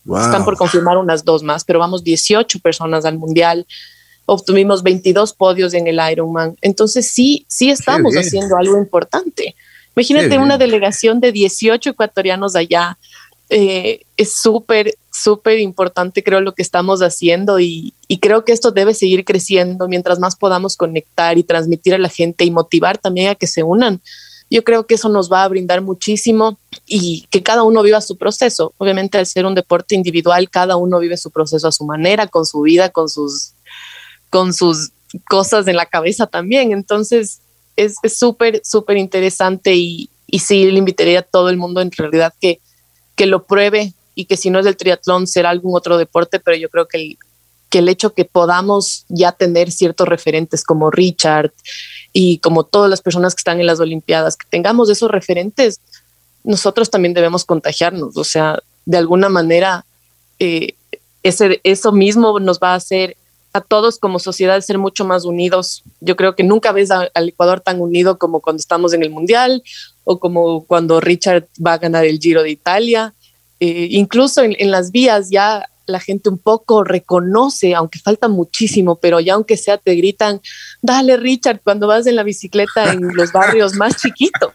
Están 0.05 0.45
por 0.45 0.57
confirmar 0.57 0.99
unas 0.99 1.25
dos 1.25 1.43
más, 1.43 1.65
pero 1.65 1.81
vamos 1.81 2.05
18 2.05 2.61
personas 2.61 3.05
al 3.05 3.19
mundial 3.19 3.67
obtuvimos 4.27 4.83
22 4.83 5.33
podios 5.33 5.73
en 5.73 5.87
el 5.87 6.01
Ironman. 6.11 6.57
Entonces 6.61 7.09
sí, 7.09 7.47
sí 7.49 7.71
estamos 7.71 8.15
haciendo 8.15 8.57
algo 8.57 8.77
importante. 8.77 9.55
Imagínate 9.95 10.37
una 10.39 10.59
delegación 10.59 11.21
de 11.21 11.33
18 11.33 11.91
ecuatorianos 11.91 12.55
allá. 12.55 12.99
Eh, 13.49 14.03
es 14.17 14.33
súper, 14.33 14.97
súper 15.13 15.61
importante, 15.61 16.25
creo, 16.25 16.41
lo 16.41 16.55
que 16.55 16.63
estamos 16.63 17.01
haciendo 17.01 17.61
y, 17.61 17.95
creo 18.21 18.45
que 18.45 18.53
esto 18.53 18.73
debe 18.73 18.93
seguir 18.93 19.25
creciendo 19.25 19.89
mientras 19.89 20.19
más 20.19 20.35
podamos 20.37 20.77
conectar 20.77 21.39
y 21.39 21.45
transmitir 21.45 21.95
a 21.95 21.99
la 21.99 22.09
gente 22.09 22.45
y 22.45 22.51
motivar 22.51 22.99
también 22.99 23.29
a 23.31 23.35
que 23.35 23.47
se 23.47 23.63
unan. 23.63 24.01
Yo 24.51 24.65
creo 24.65 24.87
que 24.87 24.95
eso 24.95 25.09
nos 25.09 25.31
va 25.31 25.45
a 25.45 25.49
brindar 25.49 25.81
muchísimo 25.83 26.59
y 26.87 27.27
que 27.31 27.43
cada 27.43 27.65
uno 27.65 27.83
viva 27.83 28.01
su 28.01 28.17
proceso. 28.17 28.73
Obviamente, 28.79 29.19
al 29.19 29.27
ser 29.27 29.45
un 29.45 29.57
deporte 29.57 29.97
individual, 29.97 30.49
cada 30.51 30.77
uno 30.77 31.01
vive 31.01 31.17
su 31.17 31.31
proceso 31.31 31.67
a 31.67 31.73
su 31.73 31.85
manera, 31.85 32.29
con 32.29 32.47
su 32.47 32.63
vida, 32.63 32.91
con 32.91 33.09
sus 33.09 33.53
con 34.31 34.53
sus 34.53 34.91
cosas 35.29 35.67
en 35.67 35.77
la 35.77 35.87
cabeza 35.87 36.27
también. 36.27 36.73
Entonces 36.73 37.41
es 37.77 37.97
súper, 38.09 38.61
súper 38.65 38.97
interesante 38.97 39.75
y, 39.75 40.09
y 40.27 40.39
sí 40.41 40.71
le 40.71 40.79
invitaría 40.79 41.21
a 41.21 41.23
todo 41.23 41.49
el 41.49 41.57
mundo 41.57 41.81
en 41.81 41.91
realidad 41.91 42.33
que, 42.41 42.61
que 43.17 43.27
lo 43.27 43.45
pruebe 43.45 43.95
y 44.15 44.27
que 44.27 44.37
si 44.37 44.51
no 44.51 44.59
es 44.59 44.65
del 44.65 44.77
triatlón 44.77 45.27
será 45.27 45.51
algún 45.51 45.77
otro 45.77 45.99
deporte, 45.99 46.39
pero 46.39 46.57
yo 46.57 46.69
creo 46.71 46.87
que 46.87 46.99
el, 46.99 47.19
que 47.69 47.79
el 47.79 47.89
hecho 47.89 48.15
que 48.15 48.25
podamos 48.25 49.05
ya 49.09 49.33
tener 49.33 49.71
ciertos 49.73 50.09
referentes 50.09 50.63
como 50.63 50.91
Richard 50.91 51.53
y 52.13 52.39
como 52.39 52.65
todas 52.65 52.89
las 52.89 53.03
personas 53.03 53.35
que 53.35 53.41
están 53.41 53.61
en 53.61 53.67
las 53.67 53.81
Olimpiadas, 53.81 54.37
que 54.37 54.47
tengamos 54.49 54.89
esos 54.89 55.11
referentes, 55.11 55.81
nosotros 56.45 56.91
también 56.91 57.13
debemos 57.13 57.45
contagiarnos. 57.45 58.17
O 58.17 58.25
sea, 58.25 58.61
de 58.85 58.97
alguna 58.97 59.29
manera, 59.29 59.85
eh, 60.39 60.75
ese, 61.23 61.61
eso 61.65 61.93
mismo 61.93 62.39
nos 62.39 62.59
va 62.59 62.73
a 62.73 62.77
hacer 62.77 63.17
a 63.57 63.61
todos 63.61 63.99
como 63.99 64.19
sociedad 64.19 64.61
ser 64.61 64.79
mucho 64.79 65.05
más 65.05 65.25
unidos. 65.25 65.83
Yo 66.01 66.17
creo 66.17 66.35
que 66.35 66.45
nunca 66.45 66.73
ves 66.73 66.91
al 66.91 67.11
Ecuador 67.15 67.61
tan 67.61 67.81
unido 67.81 68.19
como 68.19 68.41
cuando 68.41 68.61
estamos 68.61 68.93
en 68.93 69.03
el 69.03 69.11
Mundial 69.11 69.63
o 70.05 70.19
como 70.21 70.65
cuando 70.65 71.01
Richard 71.01 71.49
va 71.65 71.75
a 71.75 71.79
ganar 71.79 72.05
el 72.05 72.19
Giro 72.19 72.43
de 72.43 72.51
Italia. 72.51 73.15
Eh, 73.59 73.89
incluso 73.91 74.43
en, 74.43 74.71
las 74.71 74.93
vías 74.93 75.31
ya 75.31 75.69
la 75.87 76.01
gente 76.01 76.29
un 76.29 76.39
poco 76.39 76.85
reconoce, 76.85 77.75
aunque 77.75 77.99
falta 77.99 78.29
muchísimo, 78.29 78.97
pero 78.97 79.21
ya 79.21 79.35
aunque 79.35 79.57
sea 79.57 79.79
te 79.79 79.95
gritan, 79.95 80.41
dale 80.83 81.17
Richard 81.17 81.61
cuando 81.63 81.87
vas 81.87 82.07
en 82.07 82.17
la 82.17 82.23
bicicleta 82.23 82.93
en 82.93 83.15
los 83.15 83.33
barrios 83.33 83.75
más 83.75 83.97
chiquitos. 83.97 84.53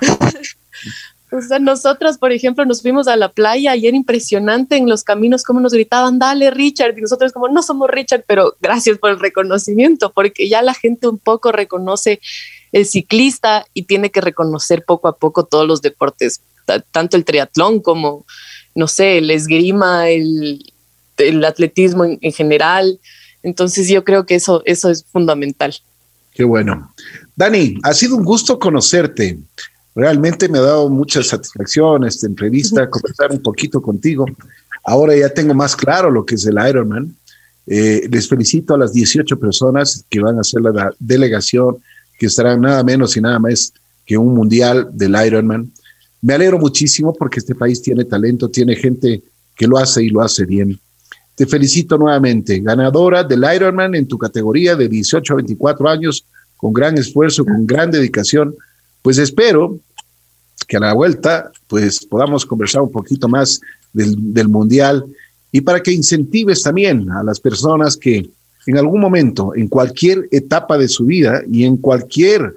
O 1.32 1.40
sea, 1.40 1.58
nosotros, 1.58 2.18
por 2.18 2.30
ejemplo, 2.30 2.64
nos 2.64 2.82
fuimos 2.82 3.08
a 3.08 3.16
la 3.16 3.32
playa 3.32 3.74
y 3.74 3.86
era 3.86 3.96
impresionante 3.96 4.76
en 4.76 4.88
los 4.88 5.02
caminos 5.02 5.42
cómo 5.42 5.60
nos 5.60 5.72
gritaban, 5.72 6.20
dale 6.20 6.50
Richard, 6.52 6.96
y 6.96 7.00
nosotros 7.00 7.32
como, 7.32 7.48
no 7.48 7.62
somos 7.62 7.90
Richard, 7.90 8.24
pero 8.28 8.56
gracias 8.60 8.98
por 8.98 9.10
el 9.10 9.18
reconocimiento, 9.18 10.12
porque 10.12 10.48
ya 10.48 10.62
la 10.62 10.74
gente 10.74 11.08
un 11.08 11.18
poco 11.18 11.50
reconoce 11.50 12.20
el 12.70 12.86
ciclista 12.86 13.66
y 13.74 13.82
tiene 13.82 14.10
que 14.10 14.20
reconocer 14.20 14.84
poco 14.84 15.08
a 15.08 15.16
poco 15.16 15.44
todos 15.44 15.66
los 15.66 15.82
deportes, 15.82 16.42
tanto 16.92 17.16
el 17.16 17.24
triatlón 17.24 17.80
como, 17.80 18.24
no 18.76 18.86
sé, 18.86 19.18
el 19.18 19.30
esgrima, 19.30 20.08
el, 20.08 20.62
atletismo 21.44 22.04
en, 22.04 22.18
en, 22.20 22.32
general. 22.32 23.00
Entonces 23.42 23.88
yo 23.88 24.04
creo 24.04 24.26
que 24.26 24.36
eso, 24.36 24.62
eso 24.64 24.90
es 24.90 25.04
fundamental. 25.04 25.74
Qué 26.32 26.44
bueno. 26.44 26.92
Dani, 27.34 27.78
ha 27.82 27.94
sido 27.94 28.16
un 28.16 28.24
gusto 28.24 28.58
conocerte. 28.58 29.38
Realmente 29.96 30.46
me 30.50 30.58
ha 30.58 30.62
dado 30.62 30.90
mucha 30.90 31.22
satisfacción 31.22 32.04
esta 32.04 32.26
entrevista, 32.26 32.90
conversar 32.90 33.32
un 33.32 33.40
poquito 33.40 33.80
contigo. 33.80 34.26
Ahora 34.84 35.16
ya 35.16 35.30
tengo 35.30 35.54
más 35.54 35.74
claro 35.74 36.10
lo 36.10 36.26
que 36.26 36.34
es 36.34 36.44
el 36.44 36.58
Ironman. 36.68 37.16
Eh, 37.66 38.06
les 38.10 38.28
felicito 38.28 38.74
a 38.74 38.78
las 38.78 38.92
18 38.92 39.38
personas 39.40 40.04
que 40.10 40.20
van 40.20 40.36
a 40.36 40.42
hacer 40.42 40.60
la 40.60 40.92
delegación, 40.98 41.78
que 42.18 42.26
estarán 42.26 42.60
nada 42.60 42.84
menos 42.84 43.16
y 43.16 43.22
nada 43.22 43.38
más 43.38 43.72
que 44.04 44.18
un 44.18 44.34
mundial 44.34 44.90
del 44.92 45.16
Ironman. 45.26 45.72
Me 46.20 46.34
alegro 46.34 46.58
muchísimo 46.58 47.14
porque 47.14 47.40
este 47.40 47.54
país 47.54 47.80
tiene 47.80 48.04
talento, 48.04 48.50
tiene 48.50 48.76
gente 48.76 49.22
que 49.56 49.66
lo 49.66 49.78
hace 49.78 50.04
y 50.04 50.10
lo 50.10 50.20
hace 50.20 50.44
bien. 50.44 50.78
Te 51.34 51.46
felicito 51.46 51.96
nuevamente, 51.96 52.60
ganadora 52.60 53.24
del 53.24 53.46
Ironman 53.54 53.94
en 53.94 54.06
tu 54.06 54.18
categoría 54.18 54.76
de 54.76 54.88
18 54.88 55.32
a 55.32 55.36
24 55.36 55.88
años, 55.88 56.26
con 56.58 56.74
gran 56.74 56.98
esfuerzo, 56.98 57.46
con 57.46 57.66
gran 57.66 57.90
dedicación. 57.90 58.54
Pues 59.00 59.16
espero 59.16 59.80
que 60.64 60.76
a 60.76 60.80
la 60.80 60.94
vuelta 60.94 61.50
pues 61.66 62.04
podamos 62.04 62.44
conversar 62.44 62.82
un 62.82 62.90
poquito 62.90 63.28
más 63.28 63.60
del, 63.92 64.48
mundial 64.48 65.04
y 65.52 65.60
para 65.60 65.80
que 65.82 65.92
incentives 65.92 66.62
también 66.62 67.10
a 67.10 67.22
las 67.22 67.40
personas 67.40 67.96
que 67.96 68.28
en 68.66 68.76
algún 68.76 69.00
momento, 69.00 69.54
en 69.54 69.68
cualquier 69.68 70.28
etapa 70.32 70.76
de 70.76 70.88
su 70.88 71.04
vida 71.04 71.42
y 71.50 71.64
en 71.64 71.76
cualquier 71.76 72.52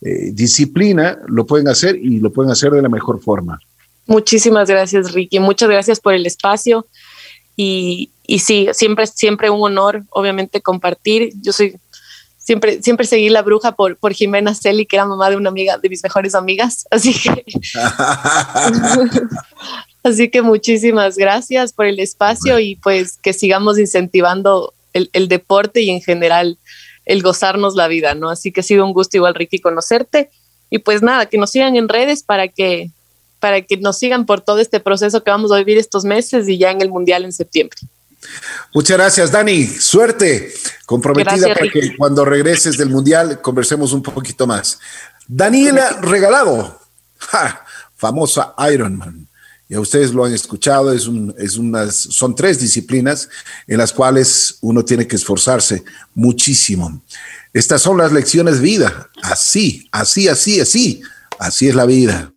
eh, 0.00 0.30
disciplina, 0.32 1.18
lo 1.28 1.46
pueden 1.46 1.68
hacer 1.68 1.96
y 1.96 2.18
lo 2.18 2.32
pueden 2.32 2.50
hacer 2.50 2.72
de 2.72 2.82
la 2.82 2.88
mejor 2.88 3.22
forma. 3.22 3.60
Muchísimas 4.06 4.68
gracias, 4.68 5.12
Ricky. 5.12 5.38
Muchas 5.38 5.68
gracias 5.68 6.00
por 6.00 6.14
el 6.14 6.26
espacio. 6.26 6.86
Y, 7.54 8.10
y 8.26 8.40
sí, 8.40 8.68
siempre, 8.72 9.06
siempre 9.06 9.50
un 9.50 9.62
honor, 9.62 10.02
obviamente, 10.10 10.60
compartir. 10.60 11.32
Yo 11.40 11.52
soy 11.52 11.76
siempre, 12.42 12.82
siempre 12.82 13.06
seguí 13.06 13.28
la 13.28 13.42
bruja 13.42 13.72
por, 13.72 13.96
por 13.96 14.12
Jimena 14.12 14.54
Celi, 14.54 14.86
que 14.86 14.96
era 14.96 15.06
mamá 15.06 15.30
de 15.30 15.36
una 15.36 15.48
amiga, 15.48 15.78
de 15.78 15.88
mis 15.88 16.02
mejores 16.02 16.34
amigas. 16.34 16.86
Así 16.90 17.14
que, 17.14 17.44
así 20.04 20.30
que 20.30 20.42
muchísimas 20.42 21.16
gracias 21.16 21.72
por 21.72 21.86
el 21.86 22.00
espacio 22.00 22.58
y 22.58 22.74
pues 22.76 23.18
que 23.18 23.32
sigamos 23.32 23.78
incentivando 23.78 24.74
el, 24.92 25.10
el, 25.12 25.28
deporte 25.28 25.80
y 25.80 25.90
en 25.90 26.02
general 26.02 26.58
el 27.06 27.22
gozarnos 27.22 27.76
la 27.76 27.86
vida, 27.86 28.16
¿no? 28.16 28.28
Así 28.28 28.50
que 28.50 28.60
ha 28.60 28.64
sido 28.64 28.84
un 28.84 28.92
gusto 28.92 29.16
igual, 29.16 29.34
Ricky, 29.34 29.60
conocerte. 29.60 30.30
Y 30.70 30.78
pues 30.78 31.02
nada, 31.02 31.26
que 31.26 31.38
nos 31.38 31.52
sigan 31.52 31.76
en 31.76 31.88
redes 31.88 32.24
para 32.24 32.48
que, 32.48 32.90
para 33.38 33.62
que 33.62 33.76
nos 33.76 33.98
sigan 33.98 34.26
por 34.26 34.40
todo 34.40 34.58
este 34.58 34.80
proceso 34.80 35.22
que 35.22 35.30
vamos 35.30 35.52
a 35.52 35.58
vivir 35.58 35.78
estos 35.78 36.04
meses 36.04 36.48
y 36.48 36.58
ya 36.58 36.72
en 36.72 36.80
el 36.80 36.88
Mundial 36.88 37.24
en 37.24 37.32
septiembre. 37.32 37.78
Muchas 38.74 38.96
gracias, 38.96 39.30
Dani. 39.30 39.66
Suerte. 39.66 40.52
Comprometida 40.86 41.54
para 41.54 41.70
que 41.70 41.96
cuando 41.96 42.24
regreses 42.24 42.76
del 42.76 42.90
Mundial 42.90 43.40
conversemos 43.40 43.92
un 43.92 44.02
poquito 44.02 44.46
más. 44.46 44.78
Daniela 45.26 46.00
Regalado, 46.00 46.80
famosa 47.96 48.54
Ironman. 48.72 49.28
Ya 49.68 49.80
ustedes 49.80 50.12
lo 50.12 50.24
han 50.26 50.34
escuchado, 50.34 50.92
es, 50.92 51.06
un, 51.06 51.34
es 51.38 51.56
unas, 51.56 51.94
son 51.94 52.34
tres 52.34 52.60
disciplinas 52.60 53.30
en 53.66 53.78
las 53.78 53.90
cuales 53.90 54.58
uno 54.60 54.84
tiene 54.84 55.06
que 55.06 55.16
esforzarse 55.16 55.82
muchísimo. 56.14 57.02
Estas 57.54 57.80
son 57.80 57.96
las 57.96 58.12
lecciones 58.12 58.56
de 58.56 58.62
vida. 58.62 59.08
Así, 59.22 59.88
así, 59.90 60.28
así, 60.28 60.60
así. 60.60 61.02
Así 61.38 61.68
es 61.68 61.74
la 61.74 61.86
vida. 61.86 62.30